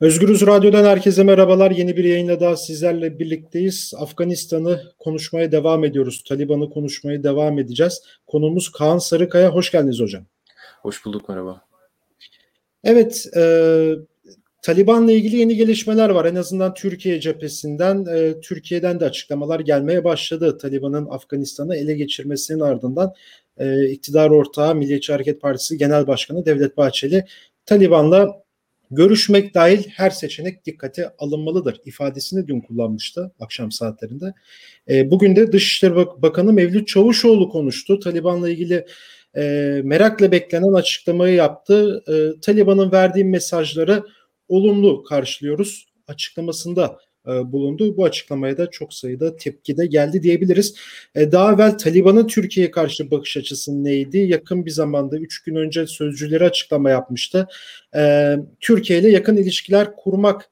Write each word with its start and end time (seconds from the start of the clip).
Özgürüz 0.00 0.46
Radyo'dan 0.46 0.84
herkese 0.84 1.24
merhabalar. 1.24 1.70
Yeni 1.70 1.96
bir 1.96 2.04
yayınla 2.04 2.40
daha 2.40 2.56
sizlerle 2.56 3.18
birlikteyiz. 3.18 3.92
Afganistan'ı 3.96 4.82
konuşmaya 4.98 5.52
devam 5.52 5.84
ediyoruz. 5.84 6.24
Taliban'ı 6.28 6.70
konuşmaya 6.70 7.22
devam 7.22 7.58
edeceğiz. 7.58 8.02
Konumuz 8.26 8.72
Kaan 8.72 8.98
Sarıkaya. 8.98 9.50
Hoş 9.50 9.70
geldiniz 9.70 10.00
hocam. 10.00 10.24
Hoş 10.82 11.04
bulduk, 11.04 11.28
merhaba. 11.28 11.60
Evet, 12.84 13.26
e, 13.36 13.42
Taliban'la 14.62 15.12
ilgili 15.12 15.36
yeni 15.36 15.56
gelişmeler 15.56 16.08
var. 16.08 16.24
En 16.24 16.34
azından 16.34 16.74
Türkiye 16.74 17.20
cephesinden, 17.20 18.06
e, 18.06 18.40
Türkiye'den 18.40 19.00
de 19.00 19.04
açıklamalar 19.04 19.60
gelmeye 19.60 20.04
başladı. 20.04 20.58
Taliban'ın 20.58 21.06
Afganistan'ı 21.10 21.76
ele 21.76 21.94
geçirmesinin 21.94 22.60
ardından 22.60 23.12
e, 23.56 23.88
iktidar 23.88 24.30
ortağı 24.30 24.74
Milliyetçi 24.74 25.12
Hareket 25.12 25.40
Partisi 25.40 25.78
Genel 25.78 26.06
Başkanı 26.06 26.46
Devlet 26.46 26.76
Bahçeli, 26.76 27.24
Taliban'la 27.66 28.47
görüşmek 28.90 29.54
dahil 29.54 29.88
her 29.88 30.10
seçenek 30.10 30.66
dikkate 30.66 31.10
alınmalıdır 31.18 31.80
ifadesini 31.84 32.48
dün 32.48 32.60
kullanmıştı 32.60 33.32
akşam 33.40 33.72
saatlerinde. 33.72 34.34
E, 34.88 35.10
bugün 35.10 35.36
de 35.36 35.52
Dışişleri 35.52 35.96
Bakanı 35.96 36.52
Mevlüt 36.52 36.88
Çavuşoğlu 36.88 37.48
konuştu. 37.48 38.00
Taliban'la 38.00 38.50
ilgili 38.50 38.86
e, 39.36 39.42
merakla 39.84 40.32
beklenen 40.32 40.72
açıklamayı 40.72 41.34
yaptı. 41.34 42.04
E, 42.08 42.40
Taliban'ın 42.40 42.92
verdiği 42.92 43.24
mesajları 43.24 44.04
olumlu 44.48 45.02
karşılıyoruz 45.04 45.86
açıklamasında 46.06 46.98
bulundu. 47.28 47.96
Bu 47.96 48.04
açıklamaya 48.04 48.58
da 48.58 48.70
çok 48.70 48.94
sayıda 48.94 49.36
tepki 49.36 49.76
de 49.76 49.86
geldi 49.86 50.22
diyebiliriz. 50.22 50.74
E, 51.14 51.32
daha 51.32 51.52
evvel 51.52 51.78
Taliban'ın 51.78 52.26
Türkiye'ye 52.26 52.70
karşı 52.70 53.10
bakış 53.10 53.36
açısı 53.36 53.84
neydi? 53.84 54.18
Yakın 54.18 54.66
bir 54.66 54.70
zamanda 54.70 55.18
3 55.18 55.42
gün 55.42 55.54
önce 55.54 55.86
sözcüleri 55.86 56.44
açıklama 56.44 56.90
yapmıştı. 56.90 57.48
E, 57.96 58.34
Türkiye 58.60 58.98
ile 58.98 59.08
yakın 59.08 59.36
ilişkiler 59.36 59.96
kurmak 59.96 60.50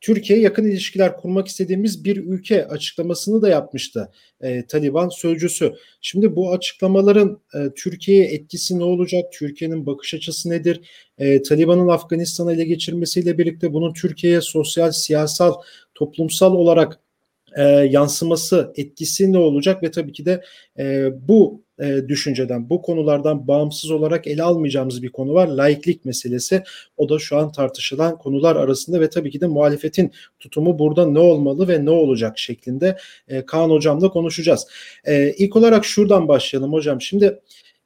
Türkiye 0.00 0.40
yakın 0.40 0.64
ilişkiler 0.64 1.16
kurmak 1.16 1.48
istediğimiz 1.48 2.04
bir 2.04 2.16
ülke 2.16 2.66
açıklamasını 2.66 3.42
da 3.42 3.48
yapmıştı 3.48 4.10
e, 4.40 4.66
Taliban 4.66 5.08
sözcüsü. 5.08 5.74
Şimdi 6.00 6.36
bu 6.36 6.52
açıklamaların 6.52 7.40
e, 7.54 7.58
Türkiye'ye 7.76 8.24
etkisi 8.24 8.78
ne 8.78 8.84
olacak? 8.84 9.24
Türkiye'nin 9.32 9.86
bakış 9.86 10.14
açısı 10.14 10.50
nedir? 10.50 10.80
E, 11.18 11.42
Taliban'ın 11.42 11.88
Afganistan'ı 11.88 12.52
ele 12.52 12.64
geçirmesiyle 12.64 13.38
birlikte 13.38 13.72
bunun 13.72 13.92
Türkiye'ye 13.92 14.40
sosyal, 14.40 14.92
siyasal, 14.92 15.54
toplumsal 15.94 16.52
olarak 16.52 17.00
e, 17.56 17.62
yansıması, 17.62 18.72
etkisi 18.76 19.32
ne 19.32 19.38
olacak 19.38 19.82
ve 19.82 19.90
tabii 19.90 20.12
ki 20.12 20.26
de 20.26 20.42
e, 20.78 21.08
bu 21.28 21.62
e, 21.80 22.08
düşünceden, 22.08 22.70
bu 22.70 22.82
konulardan 22.82 23.48
bağımsız 23.48 23.90
olarak 23.90 24.26
ele 24.26 24.42
almayacağımız 24.42 25.02
bir 25.02 25.08
konu 25.08 25.34
var. 25.34 25.48
Laiklik 25.48 26.04
meselesi. 26.04 26.62
O 26.96 27.08
da 27.08 27.18
şu 27.18 27.36
an 27.36 27.52
tartışılan 27.52 28.18
konular 28.18 28.56
arasında 28.56 29.00
ve 29.00 29.10
tabii 29.10 29.30
ki 29.30 29.40
de 29.40 29.46
muhalefetin 29.46 30.12
tutumu 30.40 30.78
burada 30.78 31.06
ne 31.06 31.18
olmalı 31.18 31.68
ve 31.68 31.84
ne 31.84 31.90
olacak 31.90 32.38
şeklinde 32.38 32.96
e, 33.28 33.46
Kaan 33.46 33.70
Hocam'la 33.70 34.08
konuşacağız. 34.08 34.66
E, 35.04 35.32
ilk 35.38 35.56
olarak 35.56 35.84
şuradan 35.84 36.28
başlayalım 36.28 36.72
hocam. 36.72 37.00
Şimdi 37.00 37.40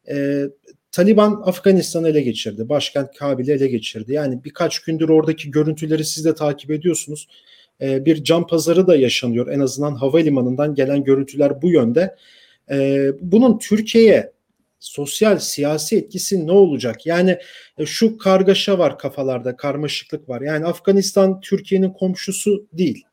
e, 0.08 0.44
Taliban 0.92 1.42
Afganistan'ı 1.44 2.08
ele 2.08 2.20
geçirdi. 2.20 2.68
Başkent 2.68 3.14
Kabil'i 3.18 3.52
ele 3.52 3.66
geçirdi. 3.66 4.12
Yani 4.12 4.44
birkaç 4.44 4.78
gündür 4.78 5.08
oradaki 5.08 5.50
görüntüleri 5.50 6.04
siz 6.04 6.24
de 6.24 6.34
takip 6.34 6.70
ediyorsunuz. 6.70 7.28
E, 7.80 8.04
bir 8.04 8.24
can 8.24 8.46
pazarı 8.46 8.86
da 8.86 8.96
yaşanıyor. 8.96 9.48
En 9.48 9.60
azından 9.60 9.94
havalimanından 9.94 10.74
gelen 10.74 11.04
görüntüler 11.04 11.62
bu 11.62 11.70
yönde. 11.70 12.16
E, 12.70 13.08
bunun 13.20 13.58
Türkiye'ye 13.58 14.32
sosyal 14.80 15.38
siyasi 15.38 15.96
etkisi 15.96 16.46
ne 16.46 16.52
olacak? 16.52 17.06
Yani 17.06 17.38
e, 17.78 17.86
şu 17.86 18.18
kargaşa 18.18 18.78
var 18.78 18.98
kafalarda, 18.98 19.56
karmaşıklık 19.56 20.28
var. 20.28 20.40
Yani 20.40 20.66
Afganistan 20.66 21.40
Türkiye'nin 21.40 21.90
komşusu 21.90 22.66
değil. 22.72 23.04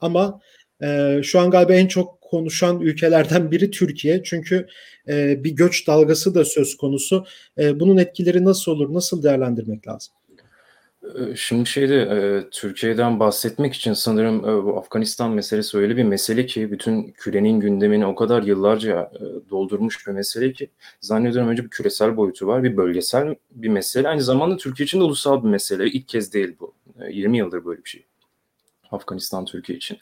Ama 0.00 0.40
e, 0.82 1.20
şu 1.22 1.40
an 1.40 1.50
galiba 1.50 1.74
en 1.74 1.86
çok 1.86 2.20
konuşan 2.20 2.80
ülkelerden 2.80 3.50
biri 3.50 3.70
Türkiye. 3.70 4.22
Çünkü 4.22 4.66
e, 5.08 5.44
bir 5.44 5.50
göç 5.50 5.86
dalgası 5.86 6.34
da 6.34 6.44
söz 6.44 6.76
konusu. 6.76 7.26
E, 7.58 7.80
bunun 7.80 7.96
etkileri 7.96 8.44
nasıl 8.44 8.72
olur, 8.72 8.94
nasıl 8.94 9.22
değerlendirmek 9.22 9.88
lazım? 9.88 10.14
Ee, 11.14 11.36
şimdi 11.36 11.66
şeyde 11.68 11.96
e, 12.00 12.50
Türkiye'den 12.50 13.20
bahsetmek 13.20 13.74
için 13.74 13.92
sanırım 13.92 14.38
e, 14.48 14.64
bu 14.64 14.78
Afganistan 14.78 15.30
meselesi 15.30 15.78
öyle 15.78 15.96
bir 15.96 16.04
mesele 16.04 16.46
ki 16.46 16.72
bütün 16.72 17.02
kürenin 17.12 17.60
gündemini 17.60 18.06
o 18.06 18.14
kadar 18.14 18.42
yıllarca 18.42 19.10
e, 19.14 19.50
doldurmuş 19.50 20.06
bir 20.06 20.12
mesele 20.12 20.52
ki 20.52 20.70
zannediyorum 21.00 21.50
önce 21.50 21.64
bir 21.64 21.70
küresel 21.70 22.16
boyutu 22.16 22.46
var, 22.46 22.62
bir 22.62 22.76
bölgesel 22.76 23.34
bir 23.50 23.68
mesele. 23.68 24.08
Aynı 24.08 24.22
zamanda 24.22 24.56
Türkiye 24.56 24.84
için 24.84 25.00
de 25.00 25.04
ulusal 25.04 25.44
bir 25.44 25.48
mesele. 25.48 25.86
İlk 25.86 26.08
kez 26.08 26.32
değil 26.34 26.56
bu. 26.60 26.74
20 27.10 27.38
yıldır 27.38 27.64
böyle 27.64 27.84
bir 27.84 27.88
şey. 27.88 28.06
Afganistan 28.92 29.44
Türkiye 29.44 29.76
için. 29.78 29.98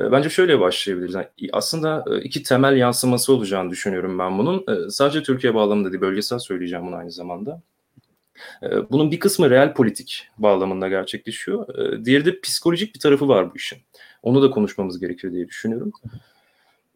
Bence 0.00 0.30
şöyle 0.30 0.60
başlayabiliriz. 0.60 1.16
Aslında 1.52 2.04
iki 2.22 2.42
temel 2.42 2.76
yansıması 2.76 3.32
olacağını 3.32 3.70
düşünüyorum 3.70 4.18
ben 4.18 4.38
bunun. 4.38 4.88
Sadece 4.88 5.22
Türkiye 5.22 5.54
bağlamında 5.54 5.92
değil, 5.92 6.00
bölgesel 6.00 6.38
söyleyeceğim 6.38 6.86
bunu 6.86 6.96
aynı 6.96 7.10
zamanda. 7.10 7.62
Ee, 8.62 8.90
bunun 8.90 9.10
bir 9.10 9.20
kısmı 9.20 9.50
real 9.50 9.74
politik 9.74 10.28
bağlamında 10.38 10.88
gerçekleşiyor. 10.88 11.78
Ee, 11.78 12.04
diğeri 12.04 12.24
de 12.24 12.40
psikolojik 12.40 12.94
bir 12.94 13.00
tarafı 13.00 13.28
var 13.28 13.50
bu 13.50 13.56
işin. 13.56 13.78
Onu 14.22 14.42
da 14.42 14.50
konuşmamız 14.50 15.00
gerekiyor 15.00 15.32
diye 15.32 15.48
düşünüyorum. 15.48 15.92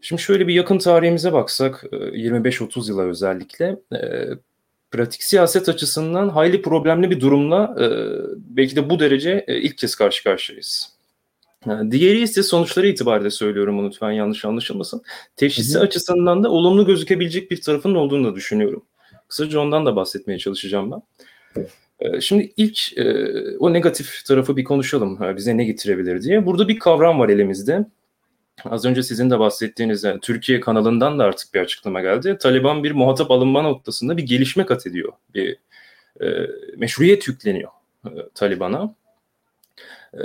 Şimdi 0.00 0.22
şöyle 0.22 0.48
bir 0.48 0.54
yakın 0.54 0.78
tarihimize 0.78 1.32
baksak 1.32 1.84
25-30 1.92 2.88
e, 2.88 2.92
yıla 2.92 3.02
özellikle 3.02 3.76
e, 3.92 4.28
pratik 4.90 5.22
siyaset 5.22 5.68
açısından 5.68 6.28
hayli 6.28 6.62
problemli 6.62 7.10
bir 7.10 7.20
durumla 7.20 7.76
e, 7.80 7.86
belki 8.36 8.76
de 8.76 8.90
bu 8.90 9.00
derece 9.00 9.44
ilk 9.48 9.78
kez 9.78 9.94
karşı 9.94 10.24
karşıyayız. 10.24 10.92
Diğeri 11.90 12.20
ise 12.20 12.42
sonuçları 12.42 12.86
itibariyle 12.86 13.30
söylüyorum 13.30 13.78
bunu 13.78 13.86
lütfen 13.86 14.10
yanlış 14.10 14.44
anlaşılmasın. 14.44 15.02
Teşhisi 15.36 15.74
hı 15.74 15.78
hı. 15.78 15.84
açısından 15.84 16.44
da 16.44 16.50
olumlu 16.50 16.86
gözükebilecek 16.86 17.50
bir 17.50 17.60
tarafının 17.60 17.94
olduğunu 17.94 18.32
da 18.32 18.34
düşünüyorum. 18.34 18.82
Kısaca 19.28 19.60
ondan 19.60 19.86
da 19.86 19.96
bahsetmeye 19.96 20.38
çalışacağım 20.38 20.90
ben. 20.90 21.02
Ee, 22.00 22.20
şimdi 22.20 22.52
ilk 22.56 22.98
e, 22.98 23.26
o 23.58 23.72
negatif 23.72 24.24
tarafı 24.26 24.56
bir 24.56 24.64
konuşalım. 24.64 25.36
Bize 25.36 25.56
ne 25.56 25.64
getirebilir 25.64 26.22
diye. 26.22 26.46
Burada 26.46 26.68
bir 26.68 26.78
kavram 26.78 27.18
var 27.18 27.28
elimizde. 27.28 27.86
Az 28.64 28.84
önce 28.84 29.02
sizin 29.02 29.30
de 29.30 29.38
bahsettiğiniz 29.38 30.04
yani 30.04 30.20
Türkiye 30.20 30.60
kanalından 30.60 31.18
da 31.18 31.24
artık 31.24 31.54
bir 31.54 31.60
açıklama 31.60 32.00
geldi. 32.00 32.36
Taliban 32.40 32.84
bir 32.84 32.92
muhatap 32.92 33.30
alınma 33.30 33.62
noktasında 33.62 34.16
bir 34.16 34.22
gelişme 34.22 34.66
kat 34.66 34.86
ediyor. 34.86 35.12
Bir 35.34 35.56
e, 36.20 36.26
meşruiyet 36.76 37.28
yükleniyor 37.28 37.70
e, 38.06 38.10
Taliban'a. 38.34 38.94
E, 40.14 40.20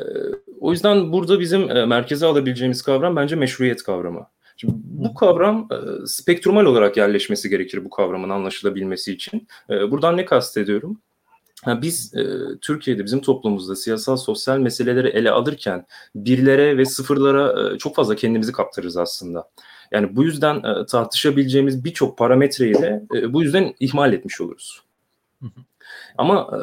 o 0.59 0.71
yüzden 0.71 1.11
burada 1.11 1.39
bizim 1.39 1.69
e, 1.69 1.85
merkeze 1.85 2.25
alabileceğimiz 2.25 2.81
kavram 2.81 3.16
bence 3.16 3.35
meşruiyet 3.35 3.83
kavramı. 3.83 4.27
Şimdi 4.57 4.73
bu 4.77 5.13
kavram 5.13 5.69
e, 5.71 6.07
spektrumal 6.07 6.66
olarak 6.66 6.97
yerleşmesi 6.97 7.49
gerekir 7.49 7.85
bu 7.85 7.89
kavramın 7.89 8.29
anlaşılabilmesi 8.29 9.13
için. 9.13 9.47
E, 9.69 9.91
buradan 9.91 10.17
ne 10.17 10.25
kastediyorum? 10.25 11.01
Ha, 11.63 11.81
biz 11.81 12.16
e, 12.16 12.23
Türkiye'de 12.62 13.06
bizim 13.06 13.22
toplumumuzda 13.22 13.75
siyasal 13.75 14.18
sosyal 14.18 14.59
meseleleri 14.59 15.07
ele 15.07 15.31
alırken 15.31 15.85
birlere 16.16 16.78
ve 16.78 16.85
sıfırlara 16.85 17.73
e, 17.73 17.78
çok 17.78 17.95
fazla 17.95 18.16
kendimizi 18.16 18.51
kaptırırız 18.51 18.97
aslında. 18.97 19.50
Yani 19.91 20.16
bu 20.16 20.23
yüzden 20.23 20.56
e, 20.56 20.85
tartışabileceğimiz 20.85 21.84
birçok 21.84 22.17
parametreyi 22.17 22.73
de 22.73 23.03
e, 23.16 23.34
bu 23.34 23.44
yüzden 23.44 23.73
ihmal 23.79 24.13
etmiş 24.13 24.41
oluruz. 24.41 24.81
Ama 26.17 26.50
e, 26.53 26.59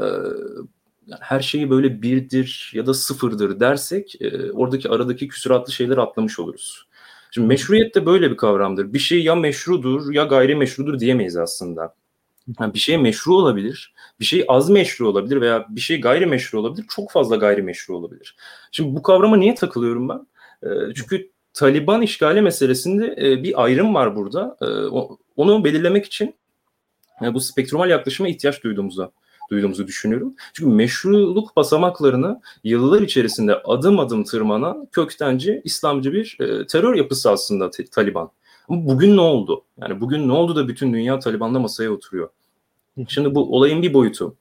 her 1.20 1.40
şeyi 1.40 1.70
böyle 1.70 2.02
birdir 2.02 2.72
ya 2.74 2.86
da 2.86 2.94
sıfırdır 2.94 3.60
dersek 3.60 4.22
e, 4.22 4.52
oradaki 4.52 4.88
aradaki 4.88 5.28
küsuratlı 5.28 5.72
şeyleri 5.72 6.00
atlamış 6.00 6.38
oluruz. 6.38 6.86
Şimdi 7.30 7.48
meşruiyet 7.48 7.94
de 7.94 8.06
böyle 8.06 8.30
bir 8.30 8.36
kavramdır. 8.36 8.92
Bir 8.92 8.98
şey 8.98 9.24
ya 9.24 9.34
meşrudur 9.34 10.12
ya 10.12 10.24
gayrimeşrudur 10.24 11.00
diyemeyiz 11.00 11.36
aslında. 11.36 11.94
Yani 12.60 12.74
bir 12.74 12.78
şey 12.78 12.98
meşru 12.98 13.34
olabilir, 13.34 13.94
bir 14.20 14.24
şey 14.24 14.44
az 14.48 14.70
meşru 14.70 15.08
olabilir 15.08 15.40
veya 15.40 15.66
bir 15.68 15.80
şey 15.80 16.00
gayrimeşru 16.00 16.60
olabilir, 16.60 16.86
çok 16.88 17.10
fazla 17.10 17.36
gayrimeşru 17.36 17.96
olabilir. 17.96 18.36
Şimdi 18.72 18.96
bu 18.96 19.02
kavrama 19.02 19.36
niye 19.36 19.54
takılıyorum 19.54 20.08
ben? 20.08 20.26
E, 20.62 20.94
çünkü 20.94 21.30
Taliban 21.52 22.02
işgali 22.02 22.42
meselesinde 22.42 23.14
e, 23.18 23.42
bir 23.42 23.62
ayrım 23.64 23.94
var 23.94 24.16
burada. 24.16 24.56
E, 24.62 24.66
onu 25.36 25.64
belirlemek 25.64 26.06
için 26.06 26.34
e, 27.22 27.34
bu 27.34 27.40
spektrumal 27.40 27.90
yaklaşıma 27.90 28.28
ihtiyaç 28.28 28.64
duyduğumuza 28.64 29.10
duyduğumuzu 29.50 29.86
düşünüyorum. 29.86 30.34
Çünkü 30.52 30.70
meşruluk 30.70 31.56
basamaklarını 31.56 32.40
yıllar 32.64 33.02
içerisinde 33.02 33.62
adım 33.62 33.98
adım 33.98 34.24
tırmanan 34.24 34.88
köktenci 34.92 35.60
İslamcı 35.64 36.12
bir 36.12 36.36
e, 36.40 36.66
terör 36.66 36.94
yapısı 36.94 37.30
aslında 37.30 37.70
Taliban. 37.92 38.30
Bugün 38.68 39.16
ne 39.16 39.20
oldu? 39.20 39.64
Yani 39.80 40.00
bugün 40.00 40.28
ne 40.28 40.32
oldu 40.32 40.56
da 40.56 40.68
bütün 40.68 40.92
dünya 40.92 41.18
Taliban'da 41.18 41.58
masaya 41.58 41.90
oturuyor? 41.90 42.28
Şimdi 43.08 43.34
bu 43.34 43.56
olayın 43.56 43.82
bir 43.82 43.94
boyutu. 43.94 44.36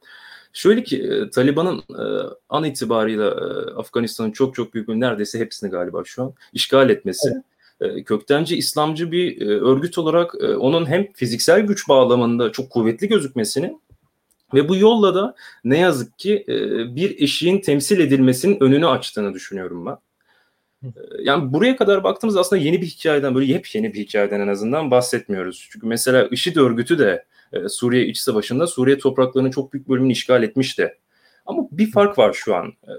Şöyle 0.53 0.83
ki 0.83 1.03
e, 1.03 1.29
Taliban'ın 1.29 1.77
e, 1.79 2.29
an 2.49 2.63
itibarıyla 2.63 3.27
e, 3.29 3.71
Afganistan'ın 3.79 4.31
çok 4.31 4.55
çok 4.55 4.73
büyük 4.73 4.87
bir 4.87 4.99
neredeyse 4.99 5.39
hepsini 5.39 5.69
galiba 5.69 6.01
şu 6.05 6.23
an 6.23 6.33
işgal 6.53 6.89
etmesi 6.89 7.29
evet. 7.81 8.05
köktenci 8.05 8.57
İslamcı 8.57 9.11
bir 9.11 9.41
örgüt 9.47 9.97
olarak 9.97 10.35
onun 10.59 10.85
hem 10.85 11.13
fiziksel 11.13 11.61
güç 11.61 11.89
bağlamında 11.89 12.51
çok 12.51 12.69
kuvvetli 12.69 13.07
gözükmesini 13.07 13.77
Ve 14.53 14.69
bu 14.69 14.75
yolla 14.75 15.15
da 15.15 15.35
ne 15.63 15.79
yazık 15.79 16.19
ki 16.19 16.45
bir 16.95 17.21
eşiğin 17.21 17.61
temsil 17.61 17.99
edilmesinin 17.99 18.63
önünü 18.63 18.87
açtığını 18.87 19.33
düşünüyorum 19.33 19.85
ben. 19.85 19.97
Yani 21.19 21.53
buraya 21.53 21.75
kadar 21.75 22.03
baktığımız 22.03 22.37
aslında 22.37 22.61
yeni 22.61 22.81
bir 22.81 22.87
hikayeden 22.87 23.35
böyle 23.35 23.45
yepyeni 23.45 23.93
bir 23.93 23.99
hikayeden 23.99 24.39
en 24.39 24.47
azından 24.47 24.91
bahsetmiyoruz. 24.91 25.67
Çünkü 25.71 25.87
mesela 25.87 26.27
IŞİD 26.27 26.55
örgütü 26.55 26.99
de 26.99 27.25
e, 27.53 27.69
Suriye 27.69 28.05
İç 28.05 28.17
Savaşı'nda 28.17 28.67
Suriye 28.67 28.97
topraklarının 28.97 29.51
çok 29.51 29.73
büyük 29.73 29.89
bölümünü 29.89 30.11
işgal 30.11 30.43
etmişti. 30.43 30.97
Ama 31.45 31.67
bir 31.71 31.91
fark 31.91 32.17
var 32.17 32.33
şu 32.33 32.55
an. 32.55 32.67
E, 32.67 32.93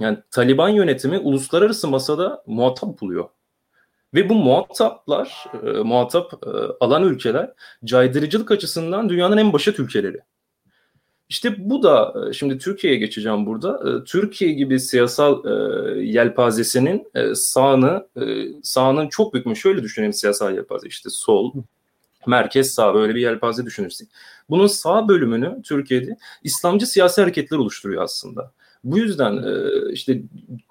yani 0.00 0.18
Taliban 0.30 0.68
yönetimi 0.68 1.18
uluslararası 1.18 1.88
masada 1.88 2.42
muhatap 2.46 3.00
buluyor. 3.00 3.28
Ve 4.14 4.28
bu 4.28 4.34
muhataplar, 4.34 5.46
e, 5.66 5.70
muhatap 5.70 6.32
alan 6.80 7.02
ülkeler 7.02 7.52
caydırıcılık 7.84 8.50
açısından 8.50 9.08
dünyanın 9.08 9.36
en 9.36 9.52
başat 9.52 9.80
ülkeleri. 9.80 10.20
İşte 11.28 11.70
bu 11.70 11.82
da 11.82 12.14
şimdi 12.32 12.58
Türkiye'ye 12.58 12.98
geçeceğim 12.98 13.46
burada. 13.46 14.04
Türkiye 14.04 14.52
gibi 14.52 14.80
siyasal 14.80 15.44
yelpazesinin 16.02 17.10
sağını 17.34 18.08
sağının 18.62 19.08
çok 19.08 19.34
büyük 19.34 19.46
mü 19.46 19.56
şöyle 19.56 19.82
düşünelim 19.82 20.12
siyasal 20.12 20.54
yelpaze 20.54 20.88
işte 20.88 21.10
sol, 21.10 21.52
merkez 22.26 22.70
sağ 22.70 22.94
böyle 22.94 23.14
bir 23.14 23.20
yelpaze 23.20 23.66
düşünürsek. 23.66 24.08
Bunun 24.50 24.66
sağ 24.66 25.08
bölümünü 25.08 25.62
Türkiye'de 25.62 26.16
İslamcı 26.42 26.86
siyasi 26.86 27.20
hareketler 27.20 27.58
oluşturuyor 27.58 28.02
aslında. 28.02 28.52
Bu 28.84 28.98
yüzden 28.98 29.36
e, 29.36 29.92
işte 29.92 30.22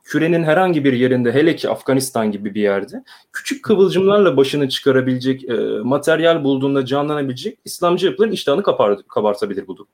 kürenin 0.03 0.43
herhangi 0.43 0.83
bir 0.83 0.93
yerinde 0.93 1.31
hele 1.31 1.55
ki 1.55 1.69
Afganistan 1.69 2.31
gibi 2.31 2.55
bir 2.55 2.61
yerde 2.61 3.03
küçük 3.33 3.63
kıvılcımlarla 3.63 4.37
başını 4.37 4.69
çıkarabilecek 4.69 5.49
e, 5.49 5.55
materyal 5.83 6.43
bulduğunda 6.43 6.85
canlanabilecek 6.85 7.59
İslamcı 7.65 8.05
yapıların 8.05 8.31
iştahını 8.31 8.63
kabartabilir 9.07 9.67
bu 9.67 9.77
durum. 9.77 9.89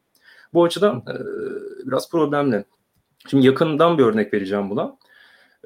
Bu 0.54 0.64
açıdan 0.64 0.98
e, 0.98 1.14
biraz 1.88 2.10
problemli. 2.10 2.66
Şimdi 3.30 3.46
yakından 3.46 3.98
bir 3.98 4.04
örnek 4.04 4.34
vereceğim 4.34 4.70
buna. 4.70 4.98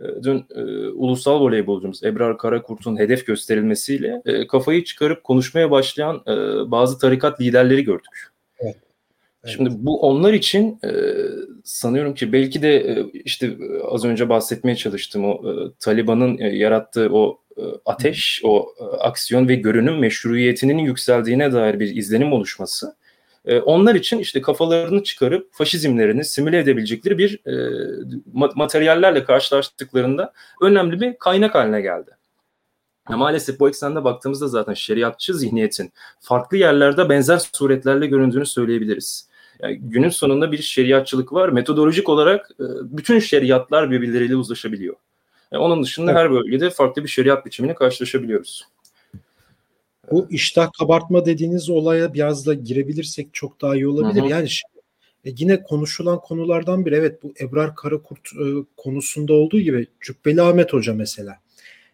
E, 0.02 0.24
dün 0.24 0.46
e, 0.56 0.62
ulusal 0.88 1.42
voleybolcumuz 1.42 2.04
Ebrar 2.04 2.38
Karakurt'un 2.38 3.00
hedef 3.00 3.28
gösterilmesiyle 3.28 4.22
e, 4.26 4.48
kafayı 4.48 4.84
çıkarıp 4.84 5.24
konuşmaya 5.24 5.72
başlayan 5.72 6.16
e, 6.28 6.32
bazı 6.72 7.00
tarikat 7.00 7.42
liderleri 7.42 7.84
gördük. 7.84 8.32
Evet. 8.60 8.76
Şimdi 9.46 9.70
bu 9.74 10.02
onlar 10.02 10.34
için 10.34 10.80
e, 10.86 10.92
sanıyorum 11.64 12.14
ki 12.14 12.34
belki 12.34 12.62
de 12.62 12.78
e, 12.78 13.06
işte 13.14 13.58
az 13.92 14.06
önce 14.06 14.30
bahsetmeye 14.30 14.76
çalıştım 14.76 15.26
o 15.26 15.52
e, 15.52 15.54
Taliban'ın 15.80 16.38
e, 16.38 16.48
yarattığı 16.48 17.10
o 17.12 17.40
e, 17.58 17.62
ateş, 17.86 18.42
o 18.44 18.68
e, 18.80 18.84
aksiyon 18.84 19.48
ve 19.48 19.56
görünüm 19.56 20.00
meşruiyetinin 20.00 20.78
yükseldiğine 20.78 21.54
dair 21.54 21.80
bir 21.80 21.96
izlenim 21.96 22.34
oluşması 22.34 22.96
e, 23.48 23.60
onlar 23.60 23.96
için 23.96 24.20
işte 24.20 24.42
kafalarını 24.42 25.04
çıkarıp 25.04 25.54
faşizmlerini 25.54 26.26
simüle 26.26 26.60
edebilecekleri 26.60 27.18
bir 27.18 27.40
e, 27.46 27.54
materyallerle 28.34 29.24
karşılaştıklarında 29.24 30.34
önemli 30.62 31.02
bir 31.02 31.18
kaynak 31.18 31.56
haline 31.56 31.82
geldi. 31.82 32.12
Maalesef 33.10 33.60
bu 33.60 33.70
eksende 33.70 34.04
baktığımızda 34.04 34.48
zaten 34.48 34.74
şeriatçı 34.74 35.34
zihniyetin 35.34 35.94
farklı 36.20 36.58
yerlerde 36.58 37.10
benzer 37.10 37.38
suretlerle 37.54 38.08
göründüğünü 38.08 38.46
söyleyebiliriz. 38.46 39.30
Yani 39.60 39.80
günün 39.82 40.10
sonunda 40.10 40.52
bir 40.52 40.58
şeriatçılık 40.58 41.34
var. 41.34 41.50
Metodolojik 41.50 42.10
olarak 42.10 42.50
e, 42.60 42.64
bütün 42.84 43.20
şeriatlar 43.20 43.92
birbirleriyle 43.92 44.36
uzlaşabiliyor. 44.36 44.96
Yani 45.52 45.64
onun 45.64 45.84
dışında 45.84 46.12
evet. 46.12 46.22
her 46.22 46.32
bölgede 46.32 46.70
farklı 46.70 47.04
bir 47.04 47.10
şeriat 47.10 47.46
biçimine 47.46 47.76
karşılaşabiliyoruz. 47.76 48.68
Bu 50.12 50.28
iştah 50.30 50.72
kabartma 50.80 51.26
dediğiniz 51.26 51.70
olaya 51.70 52.14
biraz 52.14 52.46
da 52.46 52.54
girebilirsek 52.54 53.28
çok 53.34 53.62
daha 53.62 53.76
iyi 53.76 53.88
olabilir. 53.88 54.22
Hı 54.22 54.26
hı. 54.26 54.30
Yani 54.30 54.50
şimdi, 54.50 54.82
e, 55.26 55.34
yine 55.38 55.64
konuşulan 55.64 56.22
konulardan 56.22 56.86
biri 56.86 56.96
evet 56.96 57.24
bu 57.24 57.34
Ebrar 57.42 57.76
Karakurt 57.76 58.30
e, 58.34 58.46
konusunda 58.78 59.34
olduğu 59.34 59.60
gibi 59.60 59.88
Cübbeli 60.02 60.42
Ahmet 60.42 60.74
Hoca 60.74 60.94
mesela. 60.94 61.36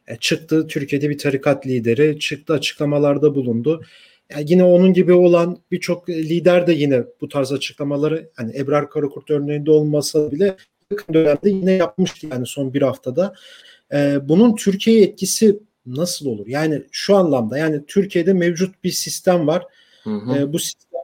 E, 0.08 0.16
çıktı 0.16 0.68
Türkiye'de 0.68 1.10
bir 1.10 1.18
tarikat 1.18 1.68
lideri 1.68 2.20
çıktı 2.20 2.54
açıklamalarda 2.54 3.36
bulundu. 3.36 3.84
Yani 4.32 4.46
yine 4.48 4.64
onun 4.64 4.94
gibi 4.94 5.14
olan 5.14 5.58
birçok 5.72 6.10
lider 6.10 6.68
de 6.68 6.74
yine 6.74 7.04
bu 7.22 7.30
tarz 7.30 7.52
açıklamaları 7.52 8.30
hani 8.36 8.58
Ebrar 8.58 8.90
Karakurt 8.90 9.30
örneğinde 9.32 9.72
olmasa 9.72 10.32
bile 10.32 10.58
yakın 10.92 11.14
dönemde 11.14 11.50
yine 11.50 11.72
yapmıştı 11.72 12.28
yani 12.32 12.46
son 12.46 12.74
bir 12.74 12.82
haftada. 12.82 13.34
Ee, 13.94 14.18
bunun 14.24 14.56
Türkiye 14.56 15.04
etkisi 15.04 15.60
nasıl 15.86 16.26
olur? 16.26 16.48
Yani 16.48 16.84
şu 16.92 17.16
anlamda 17.16 17.58
yani 17.58 17.86
Türkiye'de 17.88 18.34
mevcut 18.34 18.84
bir 18.84 18.92
sistem 18.92 19.48
var. 19.48 19.66
Hı 20.04 20.10
hı. 20.10 20.38
E, 20.38 20.54
bu 20.54 20.60
sistem 20.60 21.02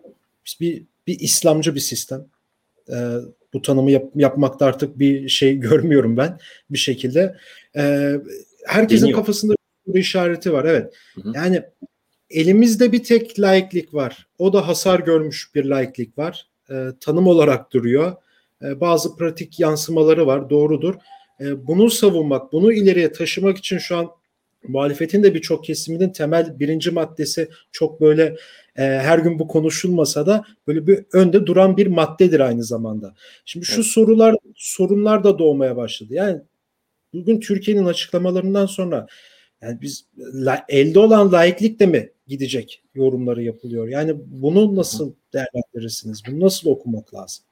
bir, 0.61 0.83
bir 1.07 1.19
İslamcı 1.19 1.75
bir 1.75 1.79
sistem. 1.79 2.25
E, 2.89 2.95
bu 3.53 3.61
tanımı 3.61 3.91
yap, 3.91 4.03
yapmakta 4.15 4.65
artık 4.65 4.99
bir 4.99 5.29
şey 5.29 5.55
görmüyorum 5.59 6.17
ben 6.17 6.39
bir 6.69 6.77
şekilde. 6.77 7.37
E, 7.75 8.13
herkesin 8.65 9.05
Deniyor. 9.05 9.19
kafasında 9.19 9.55
bir 9.87 9.99
işareti 9.99 10.53
var. 10.53 10.65
Evet. 10.65 10.93
Hı 11.15 11.21
hı. 11.21 11.31
Yani 11.35 11.63
elimizde 12.29 12.91
bir 12.91 13.03
tek 13.03 13.39
laiklik 13.39 13.93
var. 13.93 14.27
O 14.39 14.53
da 14.53 14.67
hasar 14.67 14.99
görmüş 14.99 15.55
bir 15.55 15.65
laiklik 15.65 16.17
var. 16.17 16.47
E, 16.69 16.87
tanım 16.99 17.27
olarak 17.27 17.73
duruyor. 17.73 18.15
E, 18.63 18.81
bazı 18.81 19.15
pratik 19.15 19.59
yansımaları 19.59 20.27
var. 20.27 20.49
Doğrudur. 20.49 20.95
E, 21.39 21.67
bunu 21.67 21.89
savunmak, 21.89 22.53
bunu 22.53 22.73
ileriye 22.73 23.11
taşımak 23.11 23.57
için 23.57 23.77
şu 23.77 23.97
an 23.97 24.09
muhalefetin 24.67 25.23
de 25.23 25.33
birçok 25.33 25.63
kesiminin 25.63 26.09
temel 26.09 26.59
birinci 26.59 26.91
maddesi 26.91 27.49
çok 27.71 28.01
böyle 28.01 28.23
e, 28.75 28.83
her 28.83 29.19
gün 29.19 29.39
bu 29.39 29.47
konuşulmasa 29.47 30.25
da 30.25 30.45
böyle 30.67 30.87
bir 30.87 31.05
önde 31.13 31.45
duran 31.45 31.77
bir 31.77 31.87
maddedir 31.87 32.39
aynı 32.39 32.63
zamanda. 32.63 33.15
Şimdi 33.45 33.65
şu 33.65 33.75
evet. 33.75 33.85
sorular 33.85 34.35
sorunlar 34.55 35.23
da 35.23 35.39
doğmaya 35.39 35.77
başladı. 35.77 36.13
Yani 36.13 36.41
bugün 37.13 37.39
Türkiye'nin 37.39 37.85
açıklamalarından 37.85 38.65
sonra 38.65 39.07
yani 39.61 39.81
biz 39.81 40.05
la, 40.17 40.65
elde 40.69 40.99
olan 40.99 41.31
laiklik 41.31 41.79
de 41.79 41.85
mi 41.85 42.11
gidecek 42.27 42.83
yorumları 42.93 43.43
yapılıyor. 43.43 43.87
Yani 43.87 44.13
bunu 44.25 44.75
nasıl 44.75 45.13
değerlendirirsiniz? 45.33 46.21
Bunu 46.27 46.39
nasıl 46.39 46.69
okumak 46.69 47.13
lazım? 47.13 47.45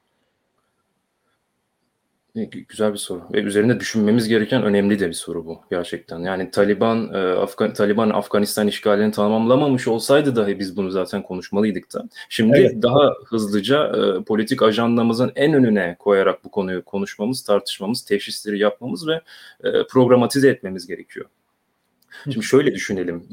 Güzel 2.46 2.94
bir 2.94 2.98
soru 2.98 3.22
ve 3.34 3.40
üzerinde 3.42 3.80
düşünmemiz 3.80 4.28
gereken 4.28 4.64
önemli 4.64 5.00
de 5.00 5.08
bir 5.08 5.14
soru 5.14 5.46
bu 5.46 5.62
gerçekten. 5.70 6.20
Yani 6.20 6.52
Taliban 6.52 7.14
e, 7.14 7.18
Afgan 7.18 7.74
Taliban 7.74 8.10
Afganistan 8.10 8.68
işgalini 8.68 9.12
tamamlamamış 9.12 9.88
olsaydı 9.88 10.36
dahi 10.36 10.60
biz 10.60 10.78
bunu 10.78 10.92
zaten 10.92 11.24
konuşmalıydık 11.24 11.94
da. 11.94 12.10
Şimdi 12.30 12.58
evet. 12.58 12.84
daha 12.84 13.14
hızlıca 13.26 13.86
e, 13.88 14.24
politik 14.24 14.62
ajandamızın 14.62 15.32
en 15.36 15.54
önüne 15.54 15.96
koyarak 16.00 16.44
bu 16.44 16.52
konuyu 16.52 16.86
konuşmamız, 16.86 17.44
tartışmamız, 17.44 18.06
teşhisleri 18.06 18.60
yapmamız 18.60 19.08
ve 19.08 19.22
e, 19.64 19.88
programatize 19.90 20.50
etmemiz 20.50 20.88
gerekiyor. 20.88 21.26
Şimdi 22.24 22.46
şöyle 22.46 22.74
düşünelim. 22.74 23.28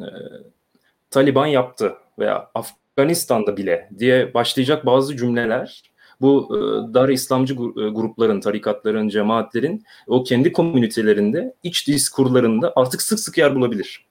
Taliban 1.10 1.46
yaptı 1.46 1.94
veya 2.18 2.50
Afganistan'da 2.54 3.56
bile 3.56 3.88
diye 3.98 4.34
başlayacak 4.34 4.86
bazı 4.86 5.16
cümleler 5.16 5.93
bu 6.20 6.56
e, 6.56 6.94
dar 6.94 7.08
İslamcı 7.08 7.54
e, 7.54 7.88
grupların, 7.88 8.40
tarikatların, 8.40 9.08
cemaatlerin 9.08 9.84
o 10.06 10.24
kendi 10.24 10.52
komünitelerinde, 10.52 11.54
iç 11.62 11.88
diskurlarında 11.88 12.72
artık 12.76 13.02
sık 13.02 13.20
sık 13.20 13.38
yer 13.38 13.54
bulabilir. 13.54 14.06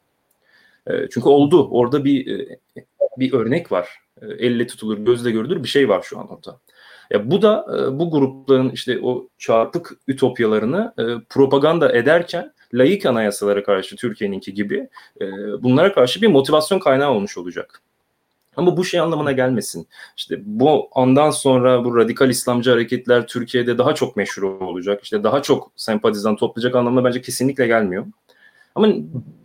E, 0.87 0.91
çünkü 1.09 1.29
oldu. 1.29 1.69
Orada 1.71 2.05
bir 2.05 2.49
bir 3.17 3.33
örnek 3.33 3.71
var. 3.71 3.89
Elle 4.21 4.67
tutulur, 4.67 4.97
gözle 4.97 5.31
görülür 5.31 5.63
bir 5.63 5.67
şey 5.67 5.89
var 5.89 6.01
şu 6.01 6.19
an 6.19 6.27
orada. 6.29 6.59
Ya 7.11 7.31
bu 7.31 7.41
da 7.41 7.65
bu 7.99 8.11
grupların 8.11 8.69
işte 8.69 8.99
o 9.03 9.27
çarpık 9.37 9.91
ütopyalarını 10.07 10.93
propaganda 11.29 11.93
ederken 11.93 12.53
layık 12.73 13.05
anayasalara 13.05 13.63
karşı 13.63 13.95
Türkiye'ninki 13.95 14.53
gibi 14.53 14.89
bunlara 15.59 15.93
karşı 15.93 16.21
bir 16.21 16.27
motivasyon 16.27 16.79
kaynağı 16.79 17.11
olmuş 17.11 17.37
olacak. 17.37 17.82
Ama 18.57 18.77
bu 18.77 18.85
şey 18.85 18.99
anlamına 18.99 19.31
gelmesin. 19.31 19.87
İşte 20.17 20.39
bu 20.45 20.89
andan 20.91 21.29
sonra 21.29 21.85
bu 21.85 21.97
radikal 21.97 22.29
İslamcı 22.29 22.71
hareketler 22.71 23.27
Türkiye'de 23.27 23.77
daha 23.77 23.95
çok 23.95 24.15
meşhur 24.15 24.43
olacak. 24.43 25.03
İşte 25.03 25.23
daha 25.23 25.41
çok 25.41 25.71
sempatizan 25.75 26.35
toplayacak 26.35 26.75
anlamına 26.75 27.03
bence 27.03 27.21
kesinlikle 27.21 27.67
gelmiyor. 27.67 28.05
Ama 28.75 28.87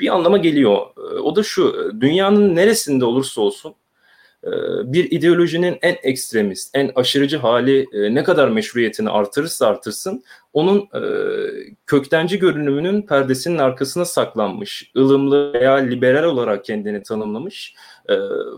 bir 0.01 0.15
anlama 0.15 0.39
geliyor. 0.39 0.87
O 1.23 1.37
da 1.37 1.43
şu, 1.43 1.93
dünyanın 2.01 2.57
neresinde 2.57 3.05
olursa 3.05 3.41
olsun 3.41 3.75
bir 4.85 5.11
ideolojinin 5.11 5.79
en 5.83 5.97
ekstremist, 6.03 6.71
en 6.75 6.91
aşırıcı 6.95 7.37
hali 7.37 7.87
e, 7.93 8.15
ne 8.15 8.25
kadar 8.25 8.49
meşruiyetini 8.49 9.11
artırırsa 9.11 9.67
artırsın, 9.67 10.23
onun 10.53 10.79
e, 10.79 11.03
köktenci 11.87 12.39
görünümünün 12.39 13.03
perdesinin 13.03 13.59
arkasına 13.59 14.05
saklanmış, 14.05 14.93
ılımlı 14.97 15.53
veya 15.53 15.75
liberal 15.75 16.25
olarak 16.25 16.65
kendini 16.65 17.03
tanımlamış 17.03 17.75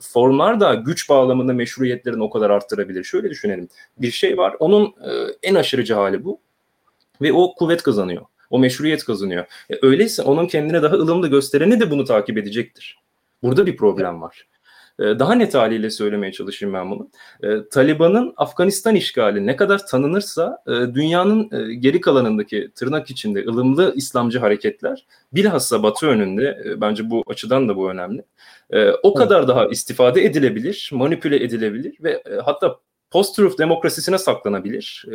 formlar 0.03 0.61
da 0.61 0.75
güç 0.75 1.09
bağlamında 1.09 1.53
meşruiyetlerini 1.53 2.23
o 2.23 2.31
kadar 2.31 2.51
arttırabilir. 2.51 3.05
Şöyle 3.05 3.31
düşünelim, 3.31 3.69
bir 3.99 4.11
şey 4.11 4.39
var, 4.39 4.57
onun 4.59 4.95
en 5.43 5.55
aşırıcı 5.55 5.95
hali 5.95 6.25
bu 6.25 6.41
ve 7.23 7.33
o 7.33 7.55
kuvvet 7.55 7.83
kazanıyor. 7.83 8.23
O 8.51 8.59
meşruiyet 8.59 9.05
kazanıyor. 9.05 9.45
E, 9.71 9.75
öyleyse 9.83 10.23
onun 10.23 10.47
kendine 10.47 10.83
daha 10.83 10.95
ılımlı 10.95 11.29
göstereni 11.29 11.81
de 11.81 11.91
bunu 11.91 12.05
takip 12.05 12.39
edecektir. 12.39 12.99
Burada 13.43 13.67
bir 13.67 13.77
problem 13.77 14.23
var. 14.23 14.47
Ee, 15.01 15.19
daha 15.19 15.35
net 15.35 15.55
haliyle 15.55 15.91
söylemeye 15.91 16.33
çalışayım 16.33 16.75
ben 16.75 16.91
bunu. 16.91 17.11
Ee, 17.43 17.69
Taliban'ın 17.71 18.35
Afganistan 18.37 18.95
işgali 18.95 19.47
ne 19.47 19.57
kadar 19.57 19.87
tanınırsa 19.87 20.63
e, 20.67 20.71
dünyanın 20.71 21.51
e, 21.53 21.75
geri 21.75 22.01
kalanındaki 22.01 22.71
tırnak 22.75 23.11
içinde 23.11 23.45
ılımlı 23.45 23.93
İslamcı 23.97 24.39
hareketler 24.39 25.07
bilhassa 25.33 25.83
Batı 25.83 26.07
önünde 26.07 26.63
e, 26.65 26.81
bence 26.81 27.11
bu 27.11 27.25
açıdan 27.27 27.69
da 27.69 27.77
bu 27.77 27.91
önemli. 27.91 28.25
O 29.03 29.15
kadar 29.15 29.49
daha 29.49 29.67
istifade 29.67 30.25
edilebilir, 30.25 30.91
manipüle 30.93 31.45
edilebilir 31.45 31.97
ve 32.01 32.23
hatta 32.45 32.77
post-truth 33.11 33.59
demokrasisine 33.59 34.19
saklanabilir 34.19 35.07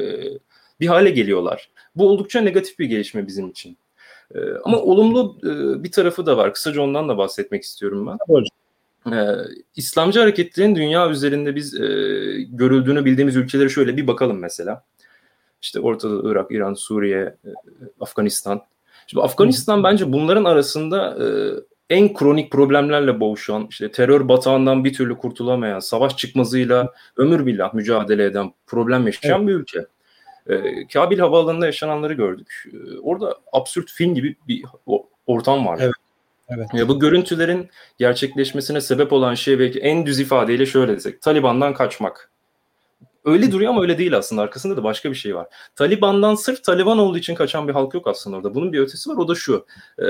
bir 0.79 0.87
hale 0.87 1.09
geliyorlar. 1.09 1.69
Bu 1.95 2.09
oldukça 2.09 2.41
negatif 2.41 2.79
bir 2.79 2.85
gelişme 2.85 3.27
bizim 3.27 3.49
için. 3.49 3.77
Ama 4.63 4.77
olumlu 4.77 5.37
bir 5.83 5.91
tarafı 5.91 6.25
da 6.25 6.37
var. 6.37 6.53
Kısaca 6.53 6.81
ondan 6.81 7.09
da 7.09 7.17
bahsetmek 7.17 7.63
istiyorum 7.63 8.07
ben. 8.07 8.17
Hocam. 8.27 8.64
Ee, 9.11 9.35
İslamcı 9.75 10.19
hareketlerin 10.19 10.75
dünya 10.75 11.09
üzerinde 11.09 11.55
biz 11.55 11.73
e, 11.73 11.87
görüldüğünü 12.49 13.05
bildiğimiz 13.05 13.35
ülkeleri 13.35 13.69
şöyle 13.69 13.97
bir 13.97 14.07
bakalım 14.07 14.39
mesela. 14.39 14.83
İşte 15.61 15.79
Orta 15.79 16.07
Irak, 16.23 16.51
İran, 16.51 16.73
Suriye, 16.73 17.21
e, 17.21 17.49
Afganistan. 17.99 18.61
Şimdi 19.07 19.23
Afganistan 19.23 19.83
bence 19.83 20.13
bunların 20.13 20.43
arasında 20.43 21.17
e, 21.23 21.25
en 21.89 22.13
kronik 22.13 22.51
problemlerle 22.51 23.19
boğuşan, 23.19 23.67
işte 23.69 23.91
terör 23.91 24.27
batağından 24.27 24.83
bir 24.83 24.93
türlü 24.93 25.17
kurtulamayan, 25.17 25.79
savaş 25.79 26.17
çıkmazıyla 26.17 26.93
ömür 27.17 27.45
billah 27.45 27.73
mücadele 27.73 28.25
eden, 28.25 28.53
problem 28.67 29.05
yaşayan 29.05 29.39
evet. 29.39 29.47
bir 29.47 29.53
ülke. 29.53 29.85
E, 30.47 30.87
Kabil 30.87 31.19
Havaalanı'nda 31.19 31.65
yaşananları 31.65 32.13
gördük. 32.13 32.63
E, 32.73 32.99
orada 32.99 33.35
absürt 33.53 33.91
film 33.91 34.15
gibi 34.15 34.35
bir 34.47 34.63
ortam 35.27 35.65
var. 35.65 35.79
Evet. 35.81 35.93
Evet. 36.49 36.69
Ya 36.73 36.87
bu 36.87 36.99
görüntülerin 36.99 37.69
gerçekleşmesine 37.97 38.81
sebep 38.81 39.13
olan 39.13 39.35
şey 39.35 39.59
belki 39.59 39.79
en 39.79 40.05
düz 40.05 40.19
ifadeyle 40.19 40.65
şöyle 40.65 40.95
desek. 40.95 41.21
Taliban'dan 41.21 41.73
kaçmak. 41.73 42.31
Öyle 43.25 43.51
duruyor 43.51 43.71
ama 43.71 43.81
öyle 43.81 43.97
değil 43.97 44.17
aslında. 44.17 44.41
Arkasında 44.41 44.77
da 44.77 44.83
başka 44.83 45.09
bir 45.09 45.15
şey 45.15 45.35
var. 45.35 45.47
Taliban'dan 45.75 46.35
sırf 46.35 46.63
Taliban 46.63 46.99
olduğu 46.99 47.17
için 47.17 47.35
kaçan 47.35 47.67
bir 47.67 47.73
halk 47.73 47.93
yok 47.93 48.07
aslında 48.07 48.37
orada. 48.37 48.55
Bunun 48.55 48.73
bir 48.73 48.79
ötesi 48.79 49.09
var. 49.09 49.17
O 49.17 49.27
da 49.27 49.35
şu. 49.35 49.65
E, 49.99 50.05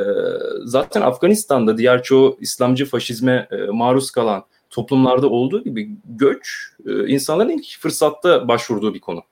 zaten 0.63 1.01
Afganistan'da 1.01 1.77
diğer 1.77 2.03
çoğu 2.03 2.37
İslamcı 2.41 2.85
faşizme 2.85 3.47
e, 3.51 3.55
maruz 3.55 4.11
kalan 4.11 4.45
toplumlarda 4.69 5.29
olduğu 5.29 5.63
gibi 5.63 5.89
göç 6.05 6.71
e, 6.85 7.07
insanların 7.07 7.49
ilk 7.49 7.79
fırsatta 7.79 8.47
başvurduğu 8.47 8.93
bir 8.93 8.99
konu. 8.99 9.23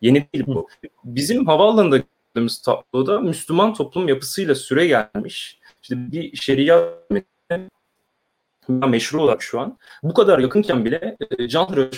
Yeni 0.00 0.26
değil 0.34 0.44
bu. 0.46 0.68
Bizim 1.04 1.46
havaalanında 1.46 1.96
gördüğümüz 1.96 2.62
tabloda 2.62 3.20
Müslüman 3.20 3.74
toplum 3.74 4.08
yapısıyla 4.08 4.54
süre 4.54 4.86
gelmiş 4.86 5.59
işte 5.82 6.12
bir 6.12 6.36
şeriat 6.36 7.10
meşru 8.68 9.22
olarak 9.22 9.42
şu 9.42 9.60
an 9.60 9.78
bu 10.02 10.14
kadar 10.14 10.38
yakınken 10.38 10.84
bile 10.84 11.16
e, 11.38 11.48
can 11.48 11.90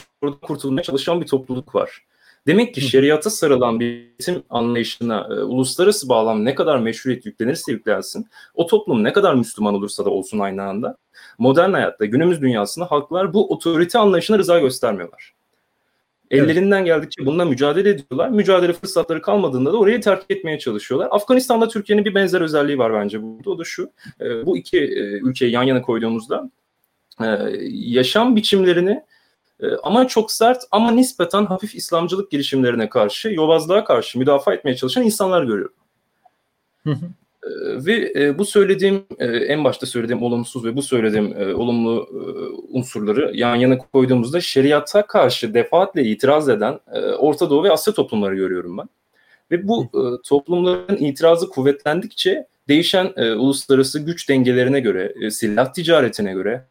kurtulmaya 0.43 0.83
çalışan 0.83 1.21
bir 1.21 1.27
topluluk 1.27 1.75
var. 1.75 2.03
Demek 2.47 2.75
ki 2.75 2.81
şeriata 2.81 3.31
sarılan 3.31 3.81
bir 3.81 4.07
isim 4.19 4.43
anlayışına 4.51 5.29
e, 5.31 5.35
uluslararası 5.43 6.09
bağlam 6.09 6.45
ne 6.45 6.55
kadar 6.55 6.79
meşruiyet 6.79 7.27
yüklenirse 7.27 7.73
yüklensin, 7.73 8.27
o 8.55 8.67
toplum 8.67 9.05
ne 9.05 9.13
kadar 9.13 9.35
Müslüman 9.35 9.75
olursa 9.75 10.05
da 10.05 10.11
olsun 10.11 10.39
aynı 10.39 10.63
anda, 10.63 10.97
modern 11.39 11.73
hayatta, 11.73 12.05
günümüz 12.05 12.41
dünyasında 12.41 12.87
halklar 12.91 13.35
bu 13.35 13.53
otorite 13.53 13.99
anlayışına 13.99 14.39
rıza 14.39 14.59
göstermiyorlar. 14.59 15.35
Ellerinden 16.33 16.77
evet. 16.77 16.87
geldikçe 16.87 17.27
bununla 17.27 17.45
mücadele 17.45 17.91
ediyorlar. 17.91 18.29
Mücadele 18.29 18.73
fırsatları 18.73 19.23
kalmadığında 19.23 19.73
da 19.73 19.77
orayı 19.79 20.01
terk 20.01 20.25
etmeye 20.29 20.59
çalışıyorlar. 20.59 21.09
Afganistan'da 21.11 21.69
Türkiye'nin 21.69 22.05
bir 22.05 22.15
benzer 22.15 22.41
özelliği 22.41 22.79
var 22.79 22.95
bence 22.95 23.23
burada. 23.23 23.51
O 23.51 23.59
da 23.59 23.65
şu. 23.65 23.91
E, 24.21 24.47
bu 24.47 24.59
iki 24.59 24.79
e, 24.79 25.03
ülkeyi 25.03 25.53
yan 25.53 25.63
yana 25.63 25.83
koyduğumuzda 25.83 26.51
e, 27.21 27.27
yaşam 27.71 28.37
biçimlerini 28.37 29.03
ama 29.83 30.09
çok 30.09 30.33
sert 30.33 30.63
ama 30.71 30.91
nispeten 30.91 31.47
hafif 31.47 31.75
İslamcılık 31.75 32.31
girişimlerine 32.31 32.89
karşı, 32.89 33.29
yobazlığa 33.29 33.85
karşı 33.85 34.19
müdafaa 34.19 34.55
etmeye 34.55 34.77
çalışan 34.77 35.05
insanlar 35.05 35.43
görüyorum. 35.43 35.75
Hı 36.85 36.91
hı. 36.91 37.07
Ee, 37.47 37.49
ve 37.87 38.13
e, 38.17 38.39
bu 38.39 38.45
söylediğim 38.45 39.05
e, 39.19 39.27
en 39.27 39.65
başta 39.65 39.87
söylediğim 39.87 40.23
olumsuz 40.23 40.65
ve 40.65 40.77
bu 40.77 40.83
söylediğim 40.83 41.35
e, 41.39 41.55
olumlu 41.55 42.09
unsurları 42.69 43.31
yan 43.35 43.57
yana 43.57 43.79
koyduğumuzda 43.79 44.41
şeriata 44.41 45.07
karşı 45.07 45.55
defaatle 45.55 46.05
itiraz 46.05 46.49
eden 46.49 46.81
Orta 47.19 47.51
Doğu 47.51 47.65
ve 47.65 47.73
Asya 47.73 47.95
toplumları 47.95 48.35
görüyorum 48.35 48.79
ben. 48.79 48.89
Ve 49.51 49.69
bu 49.69 49.91
toplumların 50.25 50.97
itirazı 50.97 51.49
kuvvetlendikçe 51.49 52.47
değişen 52.69 53.13
uluslararası 53.17 54.01
güç 54.01 54.29
dengelerine 54.29 54.81
göre, 54.81 55.31
silah 55.31 55.73
ticaretine 55.73 56.33
göre, 56.33 56.65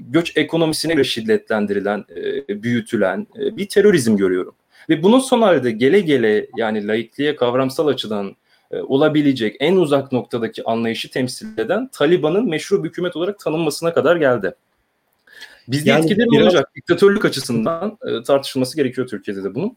göç 0.00 0.36
ekonomisine 0.36 0.94
göre 0.94 1.04
şiddetlendirilen, 1.04 2.04
büyütülen 2.48 3.26
bir 3.36 3.68
terörizm 3.68 4.16
görüyorum. 4.16 4.54
Ve 4.88 5.02
bunun 5.02 5.18
son 5.18 5.42
halde 5.42 5.70
gele 5.70 6.00
gele 6.00 6.46
yani 6.56 6.86
laikliğe 6.86 7.36
kavramsal 7.36 7.86
açıdan 7.86 8.36
olabilecek 8.76 9.56
en 9.60 9.76
uzak 9.76 10.12
noktadaki 10.12 10.64
anlayışı 10.64 11.10
temsil 11.10 11.58
eden 11.58 11.88
Taliban'ın 11.92 12.48
meşru 12.48 12.84
bir 12.84 12.88
hükümet 12.88 13.16
olarak 13.16 13.38
tanınmasına 13.38 13.94
kadar 13.94 14.16
geldi. 14.16 14.54
Bizde 15.68 15.90
yani 15.90 16.04
etkileri 16.04 16.30
biraz... 16.30 16.42
olacak. 16.42 16.70
Diktatörlük 16.76 17.24
açısından 17.24 17.98
e, 18.06 18.22
tartışılması 18.22 18.76
gerekiyor 18.76 19.06
Türkiye'de 19.06 19.44
de 19.44 19.54
bunun. 19.54 19.76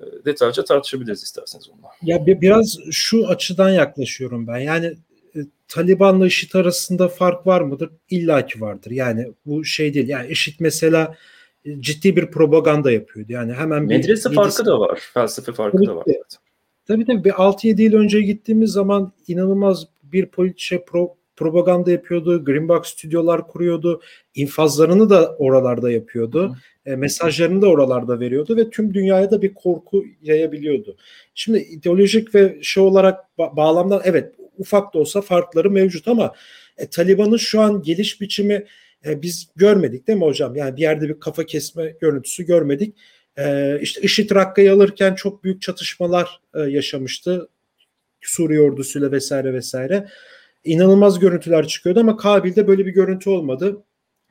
E, 0.00 0.04
detaylıca 0.24 0.64
tartışabiliriz 0.64 1.22
isterseniz 1.22 1.70
onunla. 1.70 1.88
Ya 2.02 2.26
biraz 2.26 2.78
şu 2.90 3.28
açıdan 3.28 3.70
yaklaşıyorum 3.70 4.46
ben. 4.46 4.58
Yani 4.58 4.86
e, 5.36 5.38
Taliban'la 5.68 6.26
IŞİD 6.26 6.54
arasında 6.54 7.08
fark 7.08 7.46
var 7.46 7.60
mıdır? 7.60 7.90
İlla 8.10 8.46
ki 8.46 8.60
vardır. 8.60 8.90
Yani 8.90 9.32
bu 9.46 9.64
şey 9.64 9.94
değil. 9.94 10.08
Yani 10.08 10.28
IŞİD 10.28 10.54
mesela 10.60 11.16
e, 11.64 11.80
ciddi 11.80 12.16
bir 12.16 12.26
propaganda 12.26 12.92
yapıyordu. 12.92 13.32
Yani 13.32 13.52
hemen 13.52 13.82
medrese 13.82 14.30
bir, 14.30 14.34
farkı 14.34 14.66
da 14.66 14.80
var. 14.80 15.00
Felsefe 15.14 15.52
farkı 15.52 15.86
da 15.86 15.96
var. 15.96 16.04
Evet. 16.06 16.38
Tabii 16.86 17.04
tabii 17.04 17.24
bir 17.24 17.30
6-7 17.30 17.82
yıl 17.82 17.94
önce 17.94 18.20
gittiğimiz 18.20 18.70
zaman 18.70 19.12
inanılmaz 19.28 19.86
bir 20.02 20.26
politik 20.26 20.86
pro, 20.86 21.16
propaganda 21.36 21.90
yapıyordu. 21.90 22.44
Green 22.44 22.68
Box 22.68 22.86
stüdyolar 22.86 23.48
kuruyordu. 23.48 24.00
infazlarını 24.34 25.10
da 25.10 25.36
oralarda 25.36 25.90
yapıyordu. 25.90 26.56
E, 26.86 26.96
mesajlarını 26.96 27.62
da 27.62 27.66
oralarda 27.66 28.20
veriyordu 28.20 28.56
ve 28.56 28.70
tüm 28.70 28.94
dünyaya 28.94 29.30
da 29.30 29.42
bir 29.42 29.54
korku 29.54 30.04
yayabiliyordu. 30.22 30.96
Şimdi 31.34 31.58
ideolojik 31.58 32.34
ve 32.34 32.58
şey 32.62 32.82
olarak 32.82 33.20
ba- 33.38 33.56
bağlamdan 33.56 34.00
evet 34.04 34.34
ufak 34.58 34.94
da 34.94 34.98
olsa 34.98 35.20
farkları 35.20 35.70
mevcut 35.70 36.08
ama 36.08 36.32
e, 36.78 36.86
Taliban'ın 36.86 37.36
şu 37.36 37.60
an 37.60 37.82
geliş 37.82 38.20
biçimi 38.20 38.64
e, 39.06 39.22
biz 39.22 39.48
görmedik 39.56 40.06
değil 40.08 40.18
mi 40.18 40.24
hocam? 40.24 40.56
Yani 40.56 40.76
bir 40.76 40.82
yerde 40.82 41.08
bir 41.08 41.20
kafa 41.20 41.44
kesme 41.46 41.94
görüntüsü 42.00 42.46
görmedik. 42.46 42.96
E, 43.38 43.78
işte 43.80 44.00
IŞİD 44.00 44.30
Rakka'yı 44.30 44.72
alırken 44.72 45.14
çok 45.14 45.44
büyük 45.44 45.62
çatışmalar 45.62 46.40
e, 46.54 46.60
yaşamıştı. 46.60 47.48
Suriye 48.20 48.60
ordusuyla 48.60 49.12
vesaire 49.12 49.54
vesaire. 49.54 50.08
İnanılmaz 50.64 51.18
görüntüler 51.18 51.66
çıkıyordu 51.66 52.00
ama 52.00 52.16
Kabil'de 52.16 52.68
böyle 52.68 52.86
bir 52.86 52.92
görüntü 52.92 53.30
olmadı. 53.30 53.82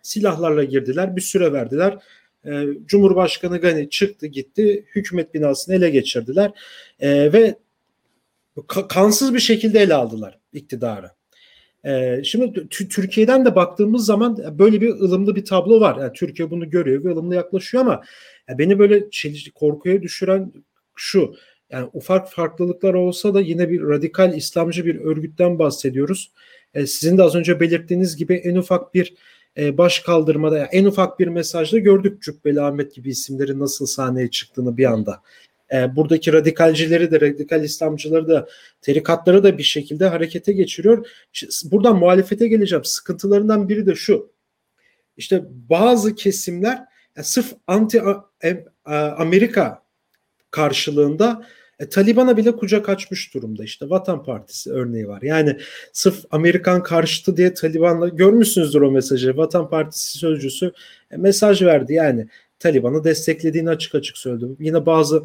Silahlarla 0.01 0.63
girdiler, 0.63 1.15
bir 1.15 1.21
süre 1.21 1.53
verdiler. 1.53 1.97
E, 2.45 2.65
Cumhurbaşkanı 2.85 3.57
Gani 3.57 3.89
çıktı 3.89 4.27
gitti, 4.27 4.85
hükümet 4.95 5.33
binasını 5.33 5.75
ele 5.75 5.89
geçirdiler 5.89 6.51
e, 6.99 7.33
ve 7.33 7.55
kansız 8.89 9.33
bir 9.33 9.39
şekilde 9.39 9.79
ele 9.79 9.93
aldılar 9.93 10.39
iktidarı. 10.53 11.11
Ee, 11.85 12.21
şimdi 12.23 12.67
Türkiye'den 12.69 13.45
de 13.45 13.55
baktığımız 13.55 14.05
zaman 14.05 14.59
böyle 14.59 14.81
bir 14.81 14.89
ılımlı 14.89 15.35
bir 15.35 15.45
tablo 15.45 15.79
var. 15.79 15.97
Yani 16.01 16.13
Türkiye 16.13 16.51
bunu 16.51 16.69
görüyor 16.69 17.03
ve 17.03 17.09
ılımlı 17.09 17.35
yaklaşıyor 17.35 17.83
ama 17.83 18.01
beni 18.49 18.79
böyle 18.79 19.09
korkuya 19.55 20.01
düşüren 20.01 20.53
şu. 20.95 21.35
Yani 21.69 21.89
ufak 21.93 22.31
farklılıklar 22.31 22.93
olsa 22.93 23.33
da 23.33 23.41
yine 23.41 23.69
bir 23.69 23.81
radikal 23.81 24.33
İslamcı 24.35 24.85
bir 24.85 24.95
örgütten 24.95 25.59
bahsediyoruz. 25.59 26.31
Ee, 26.73 26.85
sizin 26.85 27.17
de 27.17 27.23
az 27.23 27.35
önce 27.35 27.59
belirttiğiniz 27.59 28.17
gibi 28.17 28.35
en 28.35 28.55
ufak 28.55 28.93
bir 28.93 29.13
e, 29.57 29.77
baş 29.77 29.99
kaldırmada 29.99 30.57
yani 30.57 30.69
en 30.71 30.85
ufak 30.85 31.19
bir 31.19 31.27
mesajda 31.27 31.79
gördük 31.79 32.21
Cübbeli 32.21 32.61
Ahmet 32.61 32.95
gibi 32.95 33.09
isimlerin 33.09 33.59
nasıl 33.59 33.85
sahneye 33.85 34.29
çıktığını 34.29 34.77
bir 34.77 34.85
anda 34.85 35.21
e, 35.73 35.95
buradaki 35.95 36.33
radikalcileri 36.33 37.11
de 37.11 37.21
radikal 37.21 37.63
İslamcıları 37.63 38.27
da 38.27 38.47
tarikatları 38.81 39.43
da 39.43 39.57
bir 39.57 39.63
şekilde 39.63 40.07
harekete 40.07 40.53
geçiriyor. 40.53 41.07
İşte 41.33 41.47
buradan 41.71 41.95
muhalefete 41.95 42.47
geleceğim. 42.47 42.85
Sıkıntılarından 42.85 43.69
biri 43.69 43.85
de 43.85 43.95
şu. 43.95 44.31
İşte 45.17 45.43
bazı 45.69 46.15
kesimler 46.15 46.77
yani 47.17 47.25
sırf 47.25 47.53
anti 47.67 48.01
Amerika 49.17 49.83
karşılığında 50.51 51.45
e, 51.79 51.89
Taliban'a 51.89 52.37
bile 52.37 52.55
kucak 52.55 52.89
açmış 52.89 53.33
durumda. 53.33 53.63
İşte 53.63 53.89
Vatan 53.89 54.23
Partisi 54.23 54.71
örneği 54.71 55.07
var. 55.07 55.21
Yani 55.21 55.57
sırf 55.93 56.25
Amerikan 56.31 56.83
karşıtı 56.83 57.37
diye 57.37 57.53
Taliban'la 57.53 58.07
görmüşsünüzdür 58.07 58.81
o 58.81 58.91
mesajı. 58.91 59.37
Vatan 59.37 59.69
Partisi 59.69 60.17
sözcüsü 60.17 60.71
e, 61.11 61.17
mesaj 61.17 61.61
verdi. 61.61 61.93
Yani 61.93 62.27
Taliban'ı 62.61 63.03
desteklediğini 63.03 63.69
açık 63.69 63.95
açık 63.95 64.17
söyledi. 64.17 64.45
Yine 64.59 64.85
bazı 64.85 65.23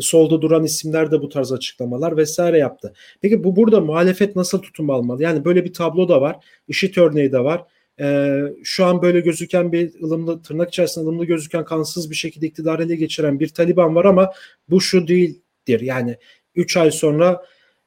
solda 0.00 0.42
duran 0.42 0.64
isimler 0.64 1.10
de 1.10 1.20
bu 1.22 1.28
tarz 1.28 1.52
açıklamalar 1.52 2.16
vesaire 2.16 2.58
yaptı. 2.58 2.92
Peki 3.20 3.44
bu 3.44 3.56
burada 3.56 3.80
muhalefet 3.80 4.36
nasıl 4.36 4.62
tutum 4.62 4.90
almalı? 4.90 5.22
Yani 5.22 5.44
böyle 5.44 5.64
bir 5.64 5.72
tablo 5.72 6.08
da 6.08 6.20
var. 6.20 6.36
IŞİD 6.68 6.96
örneği 6.96 7.32
de 7.32 7.38
var. 7.38 7.64
e, 8.00 8.38
şu 8.64 8.84
an 8.84 9.02
böyle 9.02 9.20
gözüken 9.20 9.72
bir 9.72 10.00
ılımlı 10.02 10.42
tırnak 10.42 10.68
içerisinde 10.68 11.04
ılımlı 11.04 11.24
gözüken 11.24 11.64
kansız 11.64 12.10
bir 12.10 12.14
şekilde 12.16 12.46
iktidar 12.46 12.78
ele 12.78 12.96
geçiren 12.96 13.40
bir 13.40 13.48
Taliban 13.48 13.94
var 13.94 14.04
ama 14.04 14.32
bu 14.68 14.80
şu 14.80 15.08
değildir. 15.08 15.80
Yani 15.80 16.16
3 16.54 16.76
ay 16.76 16.90
sonra 16.90 17.42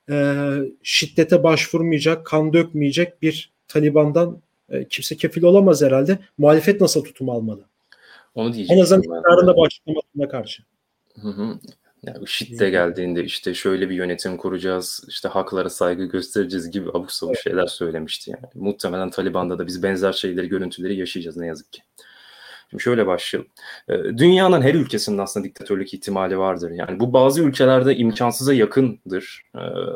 e, 0.10 0.36
şiddete 0.84 1.44
başvurmayacak, 1.44 2.26
kan 2.26 2.54
dökmeyecek 2.54 3.22
bir 3.22 3.54
Taliban'dan 3.68 4.42
e, 4.70 4.88
kimse 4.88 5.18
kefil 5.18 5.44
olamaz 5.44 5.82
herhalde. 5.82 6.20
Muhalefet 6.38 6.82
nasıl 6.82 7.04
tutum 7.04 7.30
almalı? 7.30 7.66
Onu 8.36 8.54
diyeceğim. 8.54 8.80
En 8.80 8.84
azından 8.84 9.02
iktidarın 9.02 9.48
da 9.48 9.56
bu 9.56 9.64
açıklamasına 9.66 10.30
karşı. 10.30 10.64
Hı 11.22 11.28
hı. 11.28 11.60
Yani 12.04 12.24
IŞİD 12.24 12.60
de 12.60 12.70
geldiğinde 12.70 13.24
işte 13.24 13.54
şöyle 13.54 13.90
bir 13.90 13.96
yönetim 13.96 14.38
kuracağız, 14.38 15.06
işte 15.08 15.30
haklara 15.30 15.70
saygı 15.70 16.06
göstereceğiz 16.06 16.72
gibi 16.72 16.90
abuk 16.90 17.12
sabuk 17.12 17.38
şeyler 17.38 17.68
söylemişti 17.68 18.32
yani. 18.32 18.46
Muhtemelen 18.54 19.10
Taliban'da 19.10 19.60
da 19.60 19.68
biz 19.68 19.84
benzer 19.84 20.14
şeyleri, 20.14 20.48
görüntüleri 20.48 20.96
yaşayacağız 20.96 21.38
ne 21.38 21.48
yazık 21.48 21.74
ki. 21.74 21.82
Şimdi 22.70 22.84
şöyle 22.84 23.08
başlayalım. 23.08 23.52
Dünyanın 24.18 24.62
her 24.62 24.74
ülkesinin 24.74 25.18
aslında 25.18 25.44
diktatörlük 25.44 25.94
ihtimali 25.94 26.38
vardır. 26.38 26.72
Yani 26.72 27.00
bu 27.00 27.14
bazı 27.14 27.44
ülkelerde 27.44 27.96
imkansıza 27.96 28.54
yakındır. 28.54 29.42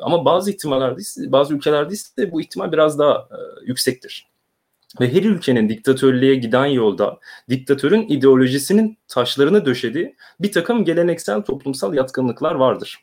Ama 0.02 0.26
bazı 0.26 0.52
ihtimallerde, 0.52 1.02
bazı 1.32 1.54
ülkelerde 1.54 1.94
ise 1.94 2.32
bu 2.32 2.42
ihtimal 2.42 2.72
biraz 2.72 3.00
daha 3.00 3.30
yüksektir. 3.66 4.29
Ve 5.00 5.14
her 5.14 5.24
ülkenin 5.24 5.70
diktatörlüğe 5.70 6.36
giden 6.36 6.66
yolda 6.66 7.20
diktatörün 7.50 8.08
ideolojisinin 8.08 8.98
taşlarını 9.08 9.66
döşediği 9.66 10.16
bir 10.40 10.52
takım 10.52 10.86
geleneksel 10.86 11.42
toplumsal 11.42 11.94
yatkınlıklar 11.94 12.56
vardır. 12.56 12.98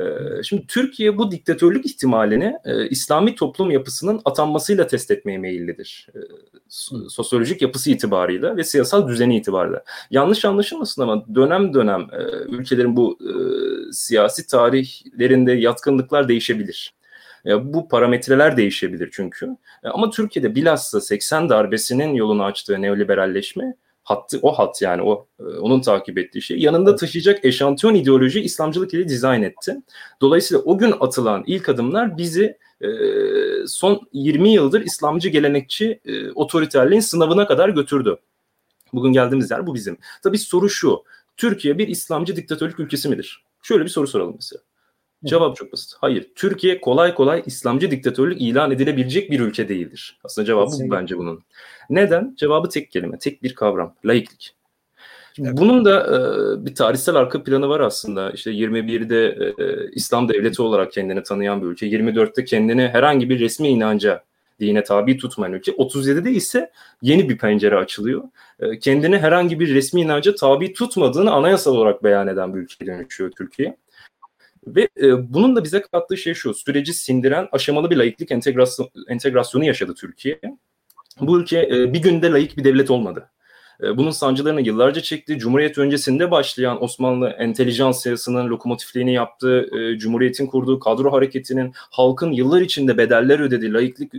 Ee, 0.00 0.42
şimdi 0.42 0.66
Türkiye 0.66 1.18
bu 1.18 1.30
diktatörlük 1.30 1.86
ihtimalini 1.86 2.54
e, 2.64 2.88
İslami 2.88 3.34
toplum 3.34 3.70
yapısının 3.70 4.20
atanmasıyla 4.24 4.86
test 4.86 5.10
etmeye 5.10 5.38
meyillidir. 5.38 6.08
E, 6.14 6.18
sosyolojik 7.08 7.62
yapısı 7.62 7.90
itibarıyla 7.90 8.56
ve 8.56 8.64
siyasal 8.64 9.08
düzeni 9.08 9.36
itibarıyla. 9.36 9.84
Yanlış 10.10 10.44
anlaşılmasın 10.44 11.02
ama 11.02 11.34
dönem 11.34 11.74
dönem 11.74 12.00
e, 12.00 12.22
ülkelerin 12.48 12.96
bu 12.96 13.18
e, 13.20 13.32
siyasi 13.92 14.46
tarihlerinde 14.46 15.52
yatkınlıklar 15.52 16.28
değişebilir. 16.28 16.94
Bu 17.44 17.88
parametreler 17.88 18.56
değişebilir 18.56 19.08
çünkü. 19.12 19.48
Ama 19.82 20.10
Türkiye'de 20.10 20.54
bilhassa 20.54 21.00
80 21.00 21.48
darbesinin 21.48 22.14
yolunu 22.14 22.44
açtığı 22.44 22.82
neoliberalleşme 22.82 23.74
hattı 24.04 24.38
o 24.42 24.52
hat 24.52 24.82
yani 24.82 25.02
o 25.02 25.26
e, 25.40 25.42
onun 25.42 25.80
takip 25.80 26.18
ettiği 26.18 26.42
şey 26.42 26.58
yanında 26.58 26.96
taşıyacak 26.96 27.44
eşantiyon 27.44 27.94
ideoloji 27.94 28.40
İslamcılık 28.40 28.94
ile 28.94 29.08
dizayn 29.08 29.42
etti. 29.42 29.76
Dolayısıyla 30.20 30.62
o 30.62 30.78
gün 30.78 30.94
atılan 31.00 31.44
ilk 31.46 31.68
adımlar 31.68 32.18
bizi 32.18 32.58
e, 32.80 32.88
son 33.66 34.00
20 34.12 34.52
yıldır 34.52 34.80
İslamcı 34.80 35.28
gelenekçi 35.28 36.00
e, 36.04 36.30
otoriterliğin 36.30 37.00
sınavına 37.00 37.46
kadar 37.46 37.68
götürdü. 37.68 38.16
Bugün 38.92 39.12
geldiğimiz 39.12 39.50
yer 39.50 39.66
bu 39.66 39.74
bizim. 39.74 39.96
Tabii 40.22 40.38
soru 40.38 40.68
şu. 40.68 41.04
Türkiye 41.36 41.78
bir 41.78 41.88
İslamcı 41.88 42.36
diktatörlük 42.36 42.80
ülkesi 42.80 43.08
midir? 43.08 43.44
Şöyle 43.62 43.84
bir 43.84 43.88
soru 43.88 44.06
soralım 44.06 44.34
mesela. 44.36 44.62
Cevap 45.26 45.56
çok 45.56 45.72
basit. 45.72 45.94
Hayır. 46.00 46.28
Türkiye 46.34 46.80
kolay 46.80 47.14
kolay 47.14 47.42
İslamcı 47.46 47.90
diktatörlük 47.90 48.40
ilan 48.40 48.70
edilebilecek 48.70 49.30
bir 49.30 49.40
ülke 49.40 49.68
değildir. 49.68 50.18
Aslında 50.24 50.46
cevabı 50.46 50.70
bu 50.70 50.90
bence 50.90 51.18
bunun. 51.18 51.42
Neden? 51.90 52.34
Cevabı 52.36 52.68
tek 52.68 52.90
kelime, 52.90 53.18
tek 53.18 53.42
bir 53.42 53.54
kavram. 53.54 53.94
Laiklik. 54.04 54.54
Şimdi 55.36 55.48
evet. 55.48 55.58
Bunun 55.58 55.84
da 55.84 56.00
e, 56.00 56.66
bir 56.66 56.74
tarihsel 56.74 57.14
arka 57.14 57.42
planı 57.42 57.68
var 57.68 57.80
aslında. 57.80 58.30
İşte 58.30 58.50
21'de 58.50 59.26
e, 59.26 59.90
İslam 59.92 60.28
devleti 60.28 60.62
olarak 60.62 60.92
kendini 60.92 61.22
tanıyan 61.22 61.62
bir 61.62 61.66
ülke. 61.66 61.86
24'te 61.86 62.44
kendini 62.44 62.88
herhangi 62.88 63.30
bir 63.30 63.40
resmi 63.40 63.68
inanca 63.68 64.24
dine 64.60 64.84
tabi 64.84 65.16
tutmayan 65.16 65.52
ülke. 65.52 65.72
37'de 65.72 66.30
ise 66.30 66.70
yeni 67.02 67.28
bir 67.28 67.38
pencere 67.38 67.76
açılıyor. 67.76 68.22
E, 68.60 68.78
kendini 68.78 69.18
herhangi 69.18 69.60
bir 69.60 69.74
resmi 69.74 70.00
inanca 70.00 70.34
tabi 70.34 70.72
tutmadığını 70.72 71.32
anayasal 71.32 71.76
olarak 71.76 72.04
beyan 72.04 72.28
eden 72.28 72.54
bir 72.54 72.60
ülke 72.60 72.86
dönüşüyor 72.86 73.30
Türkiye. 73.30 73.76
Ve 74.66 74.88
e, 75.02 75.34
bunun 75.34 75.56
da 75.56 75.64
bize 75.64 75.82
kattığı 75.82 76.16
şey 76.16 76.34
şu, 76.34 76.54
süreci 76.54 76.94
sindiren 76.94 77.48
aşamalı 77.52 77.90
bir 77.90 77.96
laiklik 77.96 78.32
entegrasyon, 78.32 78.88
entegrasyonu 79.08 79.64
yaşadı 79.64 79.94
Türkiye. 79.94 80.40
Bu 81.20 81.40
ülke 81.40 81.68
e, 81.72 81.92
bir 81.92 82.02
günde 82.02 82.30
laik 82.30 82.56
bir 82.56 82.64
devlet 82.64 82.90
olmadı. 82.90 83.30
E, 83.82 83.96
bunun 83.96 84.10
sancılarını 84.10 84.60
yıllarca 84.60 85.00
çekti. 85.00 85.38
Cumhuriyet 85.38 85.78
öncesinde 85.78 86.30
başlayan 86.30 86.82
Osmanlı 86.82 87.28
entelijansiyasının 87.28 88.48
lokomotifliğini 88.48 89.14
yaptığı, 89.14 89.78
e, 89.78 89.98
Cumhuriyet'in 89.98 90.46
kurduğu 90.46 90.80
kadro 90.80 91.12
hareketinin 91.12 91.72
halkın 91.74 92.32
yıllar 92.32 92.60
içinde 92.60 92.98
bedeller 92.98 93.40
ödediği, 93.40 93.72
laiklik 93.72 94.12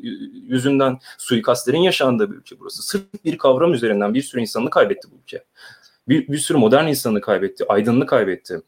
yüzünden 0.49 0.99
suikastlerin 1.17 1.81
yaşandığı 1.81 2.31
bir 2.31 2.35
ülke 2.35 2.59
burası. 2.59 2.83
Sırf 2.83 3.01
bir 3.25 3.37
kavram 3.37 3.73
üzerinden 3.73 4.13
bir 4.13 4.21
sürü 4.21 4.41
insanını 4.41 4.69
kaybetti 4.69 5.07
bu 5.11 5.15
ülke. 5.23 5.43
Bir, 6.07 6.27
bir 6.27 6.37
sürü 6.37 6.57
modern 6.57 6.87
insanı 6.87 7.21
kaybetti, 7.21 7.65
aydınlığı 7.67 8.05
kaybetti. 8.05 8.61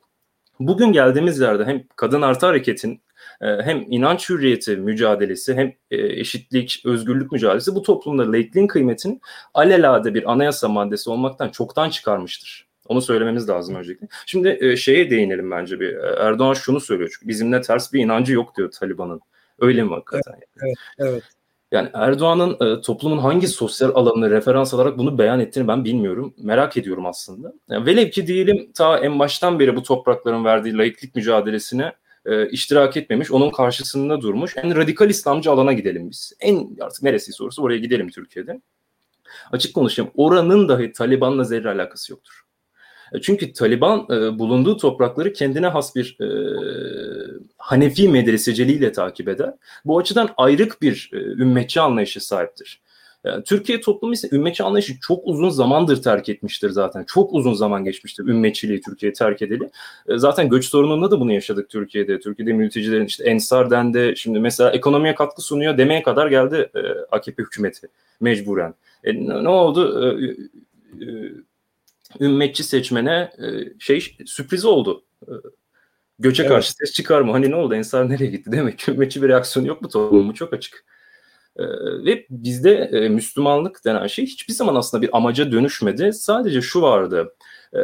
Bugün 0.59 0.91
geldiğimiz 0.91 1.39
yerde 1.39 1.65
hem 1.65 1.83
kadın 1.95 2.21
artı 2.21 2.45
hareketin 2.45 3.01
e, 3.41 3.45
hem 3.45 3.85
inanç 3.89 4.29
hürriyeti 4.29 4.77
mücadelesi 4.77 5.53
hem 5.53 5.67
e, 5.91 5.97
eşitlik, 5.97 6.81
özgürlük 6.85 7.31
mücadelesi 7.31 7.75
bu 7.75 7.81
toplumda 7.81 8.31
laikliğin 8.31 8.67
kıymetini 8.67 9.19
alelade 9.53 10.13
bir 10.13 10.31
anayasa 10.31 10.67
maddesi 10.67 11.09
olmaktan 11.09 11.49
çoktan 11.49 11.89
çıkarmıştır. 11.89 12.67
Onu 12.87 13.01
söylememiz 13.01 13.49
lazım 13.49 13.75
öncelikle. 13.75 14.07
Şimdi 14.25 14.57
e, 14.61 14.75
şeye 14.75 15.09
değinelim 15.09 15.51
bence 15.51 15.79
bir. 15.79 15.93
Erdoğan 15.95 16.53
şunu 16.53 16.79
söylüyor 16.79 17.09
çünkü 17.13 17.27
bizimle 17.27 17.61
ters 17.61 17.93
bir 17.93 18.03
inancı 18.03 18.33
yok 18.33 18.57
diyor 18.57 18.71
Taliban'ın. 18.71 19.21
Öyle 19.59 19.83
mi 19.83 19.89
hakikaten? 19.89 20.33
Evet, 20.33 20.75
evet, 20.99 21.11
evet. 21.11 21.23
Yani 21.71 21.89
Erdoğan'ın 21.93 22.77
e, 22.77 22.81
toplumun 22.81 23.17
hangi 23.17 23.47
sosyal 23.47 23.95
alanını 23.95 24.29
referans 24.29 24.73
alarak 24.73 24.97
bunu 24.97 25.17
beyan 25.17 25.39
ettiğini 25.39 25.67
ben 25.67 25.85
bilmiyorum. 25.85 26.33
Merak 26.37 26.77
ediyorum 26.77 27.05
aslında. 27.05 27.53
Yani 27.69 27.85
velev 27.85 28.09
ki 28.09 28.27
diyelim 28.27 28.71
ta 28.73 28.97
en 28.97 29.19
baştan 29.19 29.59
beri 29.59 29.75
bu 29.75 29.83
toprakların 29.83 30.45
verdiği 30.45 30.77
laiklik 30.77 31.15
mücadelesine 31.15 31.93
e, 32.25 32.49
iştirak 32.49 32.97
etmemiş, 32.97 33.31
onun 33.31 33.51
karşısında 33.51 34.21
durmuş. 34.21 34.57
En 34.57 34.75
radikal 34.75 35.09
İslamcı 35.09 35.51
alana 35.51 35.73
gidelim 35.73 36.09
biz. 36.09 36.33
En 36.39 36.77
artık 36.81 37.03
neresi 37.03 37.33
sorusu 37.33 37.63
oraya 37.63 37.77
gidelim 37.77 38.09
Türkiye'de. 38.09 38.61
Açık 39.51 39.73
konuşayım. 39.73 40.11
Oranın 40.15 40.69
dahi 40.69 40.91
Taliban'la 40.91 41.43
zerre 41.43 41.69
alakası 41.69 42.11
yoktur. 42.11 42.46
E, 43.13 43.21
çünkü 43.21 43.53
Taliban 43.53 44.07
e, 44.11 44.39
bulunduğu 44.39 44.77
toprakları 44.77 45.33
kendine 45.33 45.67
has 45.67 45.95
bir 45.95 46.17
e, 46.21 46.27
Hanefi 47.57 48.09
medreseciliğiyle 48.09 48.91
takip 48.91 49.27
eder. 49.27 49.53
Bu 49.85 49.99
açıdan 49.99 50.29
ayrık 50.37 50.81
bir 50.81 51.09
e, 51.13 51.17
ümmetçi 51.17 51.81
anlayışı 51.81 52.25
sahiptir. 52.27 52.81
E, 53.25 53.41
Türkiye 53.43 53.81
toplumu 53.81 54.13
ise 54.13 54.29
ümmetçi 54.31 54.63
anlayışı 54.63 54.93
çok 55.01 55.27
uzun 55.27 55.49
zamandır 55.49 56.01
terk 56.01 56.29
etmiştir 56.29 56.69
zaten. 56.69 57.03
Çok 57.07 57.33
uzun 57.33 57.53
zaman 57.53 57.83
geçmiştir 57.83 58.23
ümmetçiliği 58.23 58.81
Türkiye 58.81 59.13
terk 59.13 59.41
edeli. 59.41 59.69
E, 60.07 60.17
zaten 60.17 60.49
göç 60.49 60.65
sorununda 60.65 61.11
da 61.11 61.19
bunu 61.19 61.33
yaşadık 61.33 61.69
Türkiye'de. 61.69 62.19
Türkiye'de 62.19 62.53
mültecilerin 62.53 63.05
işte 63.05 63.23
Ensar 63.23 63.71
dendi. 63.71 64.13
Şimdi 64.17 64.39
mesela 64.39 64.71
ekonomiye 64.71 65.15
katkı 65.15 65.41
sunuyor 65.41 65.77
demeye 65.77 66.03
kadar 66.03 66.27
geldi 66.27 66.69
AKP 67.11 67.43
hükümeti 67.43 67.87
mecburen. 68.19 68.73
E, 69.03 69.13
ne 69.43 69.49
oldu? 69.49 70.11
Ümmetçi 72.19 72.63
seçmene 72.63 73.31
e, 73.37 73.79
şey 73.79 74.17
sürpriz 74.25 74.65
oldu. 74.65 75.05
E, 75.27 75.31
göçe 76.19 76.43
evet. 76.43 76.51
karşı 76.51 76.73
ses 76.73 76.93
çıkarma. 76.93 77.33
Hani 77.33 77.51
ne 77.51 77.55
oldu? 77.55 77.75
Ensar 77.75 78.09
nereye 78.09 78.31
gitti? 78.31 78.51
Demek 78.51 78.79
ki 78.79 78.91
ümmetçi 78.91 79.23
bir 79.23 79.29
reaksiyon 79.29 79.65
yok 79.65 79.81
mu 79.81 79.89
toplumu? 79.89 80.33
Çok 80.33 80.53
açık. 80.53 80.85
E, 81.57 81.63
ve 82.05 82.25
bizde 82.29 82.73
e, 82.73 83.09
Müslümanlık 83.09 83.85
denen 83.85 84.07
şey 84.07 84.25
hiçbir 84.25 84.53
zaman 84.53 84.75
aslında 84.75 85.01
bir 85.01 85.17
amaca 85.17 85.51
dönüşmedi. 85.51 86.13
Sadece 86.13 86.61
şu 86.61 86.81
vardı. 86.81 87.35
E, 87.73 87.79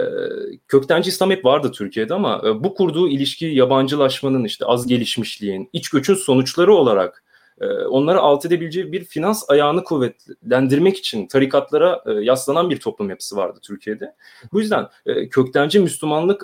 köktenci 0.67 1.10
İslam 1.10 1.32
hep 1.32 1.46
vardı 1.46 1.72
Türkiye'de 1.72 2.13
ama 2.13 2.41
e, 2.46 2.63
bu 2.63 2.74
kurduğu 2.74 3.10
ilişki 3.10 3.46
yabancılaşmanın 3.46 4.43
işte 4.43 4.65
az 4.65 4.88
gelişmişliğin, 4.88 5.69
iç 5.74 5.89
göçün 5.89 6.15
sonuçları 6.15 6.74
olarak 6.74 7.22
onları 7.65 8.19
alt 8.19 8.45
edebileceği 8.45 8.91
bir 8.91 9.04
finans 9.04 9.49
ayağını 9.49 9.84
kuvvetlendirmek 9.84 10.97
için 10.97 11.28
tarikatlara 11.28 12.04
e, 12.06 12.12
yaslanan 12.12 12.69
bir 12.69 12.80
toplum 12.80 13.10
yapısı 13.10 13.38
vardı 13.38 13.60
Türkiye'de. 13.62 14.15
Bu 14.54 14.60
yüzden 14.62 14.88
e, 15.06 15.30
köktenci 15.30 15.80
Müslümanlık 15.80 16.43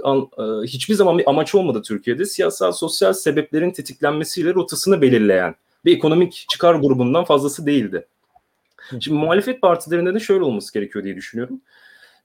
hiçbir 0.63 0.93
zaman 0.93 1.17
bir 1.17 1.29
amaç 1.29 1.55
olmadı 1.55 1.81
Türkiye'de. 1.81 2.25
Siyasal 2.25 2.71
sosyal 2.71 3.13
sebeplerin 3.13 3.71
tetiklenmesiyle 3.71 4.53
rotasını 4.53 5.01
belirleyen 5.01 5.55
bir 5.85 5.97
ekonomik 5.97 6.45
çıkar 6.49 6.75
grubundan 6.75 7.23
fazlası 7.23 7.65
değildi. 7.65 8.07
Şimdi 8.99 9.17
muhalefet 9.17 9.61
partilerinde 9.61 10.13
de 10.13 10.19
şöyle 10.19 10.43
olması 10.43 10.73
gerekiyor 10.73 11.05
diye 11.05 11.15
düşünüyorum. 11.15 11.61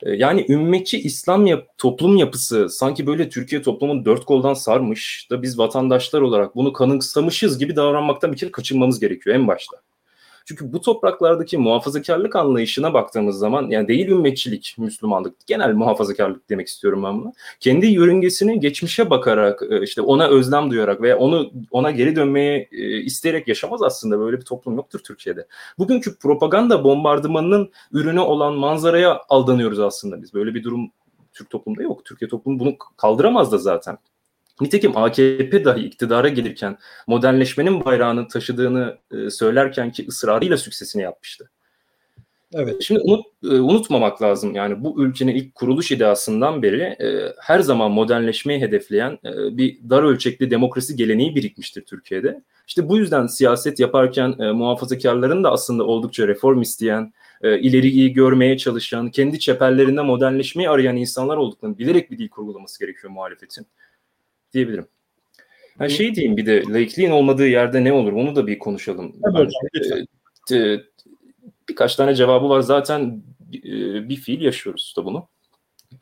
Ee, 0.02 0.10
yani 0.10 0.46
ümmetçi 0.48 0.98
İslam 0.98 1.46
yap 1.46 1.68
toplum 1.78 2.16
yapısı 2.16 2.68
sanki 2.68 3.06
böyle 3.06 3.28
Türkiye 3.28 3.62
toplumun 3.62 4.04
dört 4.04 4.24
koldan 4.24 4.54
sarmış 4.54 5.28
da 5.30 5.42
biz 5.42 5.58
vatandaşlar 5.58 6.20
olarak 6.20 6.56
bunu 6.56 6.72
kanıksamışız 6.72 7.58
gibi 7.58 7.76
davranmaktan 7.76 8.32
bir 8.32 8.36
kere 8.36 8.50
kaçınmamız 8.50 9.00
gerekiyor 9.00 9.36
en 9.36 9.48
başta. 9.48 9.76
Çünkü 10.44 10.72
bu 10.72 10.80
topraklardaki 10.80 11.58
muhafazakarlık 11.58 12.36
anlayışına 12.36 12.94
baktığımız 12.94 13.38
zaman 13.38 13.70
yani 13.70 13.88
değil 13.88 14.08
ümmetçilik, 14.08 14.74
Müslümanlık, 14.78 15.46
genel 15.46 15.72
muhafazakarlık 15.72 16.50
demek 16.50 16.68
istiyorum 16.68 17.02
ben 17.04 17.20
buna. 17.20 17.32
Kendi 17.60 17.86
yörüngesini 17.86 18.60
geçmişe 18.60 19.10
bakarak 19.10 19.62
e, 19.70 19.82
işte 19.82 20.00
ona 20.00 20.28
özlem 20.28 20.70
duyarak 20.70 21.02
veya 21.02 21.18
onu 21.18 21.50
ona 21.70 21.90
geri 21.90 22.16
dönmeye 22.16 22.68
e, 22.72 23.00
isteyerek 23.00 23.48
yaşamaz 23.48 23.82
aslında 23.82 24.18
böyle 24.18 24.36
bir 24.36 24.44
toplum 24.44 24.76
yoktur 24.76 24.98
Türkiye'de. 24.98 25.46
Bugünkü 25.78 26.18
propaganda 26.18 26.84
bombardımanının 26.84 27.70
ürünü 27.92 28.20
olan 28.20 28.54
manzaraya 28.54 29.20
aldanıyoruz 29.28 29.78
aslında 29.78 30.22
biz. 30.22 30.34
Böyle 30.34 30.54
bir 30.54 30.64
durum 30.64 30.90
Türk 31.32 31.50
toplumda 31.50 31.82
yok. 31.82 32.04
Türkiye 32.04 32.28
toplumu 32.28 32.58
bunu 32.58 32.76
kaldıramaz 32.96 33.52
da 33.52 33.58
zaten. 33.58 33.98
Nitekim 34.60 34.96
AKP 34.96 35.64
dahi 35.64 35.80
iktidara 35.80 36.28
gelirken 36.28 36.78
modernleşmenin 37.06 37.84
bayrağını 37.84 38.28
taşıdığını 38.28 38.98
e, 39.12 39.30
söylerken 39.30 39.92
ki 39.92 40.06
ısrarıyla 40.08 40.56
süksesini 40.56 41.02
yapmıştı. 41.02 41.50
Evet. 42.54 42.82
Şimdi 42.82 43.00
unut, 43.04 43.26
e, 43.44 43.46
unutmamak 43.46 44.22
lazım 44.22 44.54
yani 44.54 44.84
bu 44.84 45.04
ülkenin 45.04 45.34
ilk 45.34 45.54
kuruluş 45.54 45.92
ideasından 45.92 46.62
beri 46.62 46.82
e, 46.82 47.32
her 47.40 47.60
zaman 47.60 47.90
modernleşmeyi 47.90 48.60
hedefleyen 48.60 49.18
e, 49.24 49.56
bir 49.56 49.78
dar 49.90 50.02
ölçekli 50.02 50.50
demokrasi 50.50 50.96
geleneği 50.96 51.34
birikmiştir 51.34 51.82
Türkiye'de. 51.82 52.42
İşte 52.66 52.88
bu 52.88 52.98
yüzden 52.98 53.26
siyaset 53.26 53.80
yaparken 53.80 54.34
e, 54.38 54.52
muhafazakarların 54.52 55.44
da 55.44 55.52
aslında 55.52 55.84
oldukça 55.84 56.28
reform 56.28 56.60
isteyen, 56.60 57.12
e, 57.42 57.58
ileriyi 57.60 58.12
görmeye 58.12 58.58
çalışan, 58.58 59.10
kendi 59.10 59.38
çeperlerinde 59.38 60.02
modernleşmeyi 60.02 60.70
arayan 60.70 60.96
insanlar 60.96 61.36
olduklarını 61.36 61.78
bilerek 61.78 62.10
bir 62.10 62.18
dil 62.18 62.28
kurgulaması 62.28 62.80
gerekiyor 62.80 63.12
muhalefetin 63.12 63.66
diyebilirim. 64.54 64.86
Yani 65.80 65.90
şey 65.90 66.14
diyeyim 66.14 66.36
bir 66.36 66.46
de 66.46 66.64
laikliğin 66.68 67.10
olmadığı 67.10 67.46
yerde 67.46 67.84
ne 67.84 67.92
olur 67.92 68.12
onu 68.12 68.36
da 68.36 68.46
bir 68.46 68.58
konuşalım. 68.58 69.16
Evet, 69.36 69.52
e, 70.52 70.80
birkaç 71.68 71.96
tane 71.96 72.14
cevabı 72.14 72.48
var 72.48 72.60
zaten 72.60 73.22
e, 73.54 74.08
bir 74.08 74.16
fiil 74.16 74.40
yaşıyoruz 74.40 74.94
da 74.96 75.04
bunu. 75.04 75.28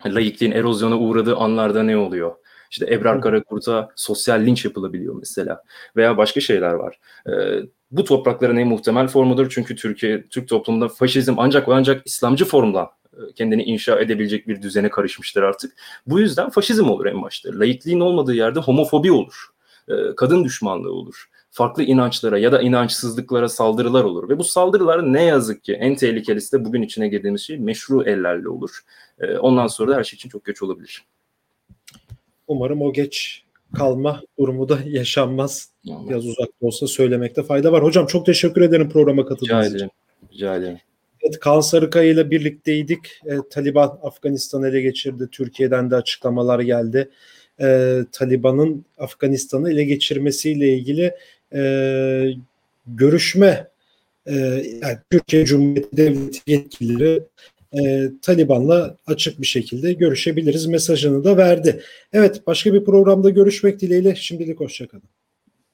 Laikliğin 0.06 0.52
erozyona 0.52 0.98
uğradığı 0.98 1.36
anlarda 1.36 1.82
ne 1.82 1.96
oluyor? 1.96 2.34
İşte 2.70 2.94
Ebrar 2.94 3.20
Karakurt'a 3.20 3.88
sosyal 3.96 4.46
linç 4.46 4.64
yapılabiliyor 4.64 5.14
mesela. 5.14 5.62
Veya 5.96 6.16
başka 6.16 6.40
şeyler 6.40 6.72
var. 6.72 6.98
E, 7.26 7.32
bu 7.90 8.04
toprakların 8.04 8.56
en 8.56 8.68
muhtemel 8.68 9.08
formudur. 9.08 9.50
Çünkü 9.50 9.76
Türkiye, 9.76 10.22
Türk 10.28 10.48
toplumunda 10.48 10.88
faşizm 10.88 11.34
ancak 11.38 11.68
ve 11.68 11.74
ancak 11.74 12.06
İslamcı 12.06 12.44
formla 12.44 12.90
kendini 13.34 13.62
inşa 13.62 14.00
edebilecek 14.00 14.48
bir 14.48 14.62
düzene 14.62 14.90
karışmıştır 14.90 15.42
artık. 15.42 15.72
Bu 16.06 16.20
yüzden 16.20 16.50
faşizm 16.50 16.90
olur 16.90 17.06
en 17.06 17.22
başta. 17.22 17.50
Laikliğin 17.52 18.00
olmadığı 18.00 18.34
yerde 18.34 18.60
homofobi 18.60 19.12
olur. 19.12 19.46
E, 19.88 19.94
kadın 20.16 20.44
düşmanlığı 20.44 20.92
olur. 20.92 21.28
Farklı 21.50 21.82
inançlara 21.82 22.38
ya 22.38 22.52
da 22.52 22.62
inançsızlıklara 22.62 23.48
saldırılar 23.48 24.04
olur. 24.04 24.28
Ve 24.28 24.38
bu 24.38 24.44
saldırılar 24.44 25.12
ne 25.12 25.22
yazık 25.22 25.64
ki 25.64 25.72
en 25.72 25.94
tehlikelisi 25.94 26.52
de 26.52 26.64
bugün 26.64 26.82
içine 26.82 27.08
girdiğimiz 27.08 27.40
şey 27.40 27.58
meşru 27.58 28.02
ellerle 28.02 28.48
olur. 28.48 28.80
E, 29.20 29.38
ondan 29.38 29.66
sonra 29.66 29.92
da 29.92 29.96
her 29.96 30.04
şey 30.04 30.16
için 30.16 30.28
çok 30.28 30.44
geç 30.44 30.62
olabilir. 30.62 31.04
Umarım 32.48 32.82
o 32.82 32.92
geç 32.92 33.44
kalma 33.74 34.22
durumu 34.38 34.68
da 34.68 34.78
yaşanmaz. 34.86 35.70
Biraz 35.84 36.26
uzakta 36.26 36.66
olsa 36.66 36.86
söylemekte 36.86 37.42
fayda 37.42 37.72
var. 37.72 37.82
Hocam 37.82 38.06
çok 38.06 38.26
teşekkür 38.26 38.62
ederim 38.62 38.90
programa 38.90 39.26
katıldığınız 39.26 39.66
için. 39.66 39.74
Rica 39.74 39.76
ederim. 39.76 39.90
Rica 40.32 40.56
ederim. 40.56 40.78
Evet, 41.32 41.40
Kaan 41.40 41.60
Sarıkaya 41.60 42.10
ile 42.10 42.30
birlikteydik. 42.30 42.98
E, 43.26 43.34
Taliban 43.50 43.98
Afganistan'ı 44.02 44.68
ele 44.68 44.80
geçirdi. 44.80 45.28
Türkiye'den 45.32 45.90
de 45.90 45.96
açıklamalar 45.96 46.60
geldi. 46.60 47.10
E, 47.60 47.98
Taliban'ın 48.12 48.84
Afganistan'ı 48.98 49.72
ele 49.72 49.84
geçirmesiyle 49.84 50.68
ilgili 50.74 51.14
e, 51.54 51.62
görüşme 52.86 53.68
e, 54.26 54.34
yani 54.82 54.98
Türkiye 55.10 55.44
Cumhuriyeti 55.44 55.96
Devleti 55.96 56.40
yetkilileri 56.46 57.22
e, 57.72 58.10
Taliban'la 58.22 58.96
açık 59.06 59.40
bir 59.40 59.46
şekilde 59.46 59.92
görüşebiliriz 59.92 60.66
mesajını 60.66 61.24
da 61.24 61.36
verdi. 61.36 61.82
Evet 62.12 62.46
başka 62.46 62.74
bir 62.74 62.84
programda 62.84 63.30
görüşmek 63.30 63.80
dileğiyle 63.80 64.14
şimdilik 64.14 64.60
hoşçakalın. 64.60 65.21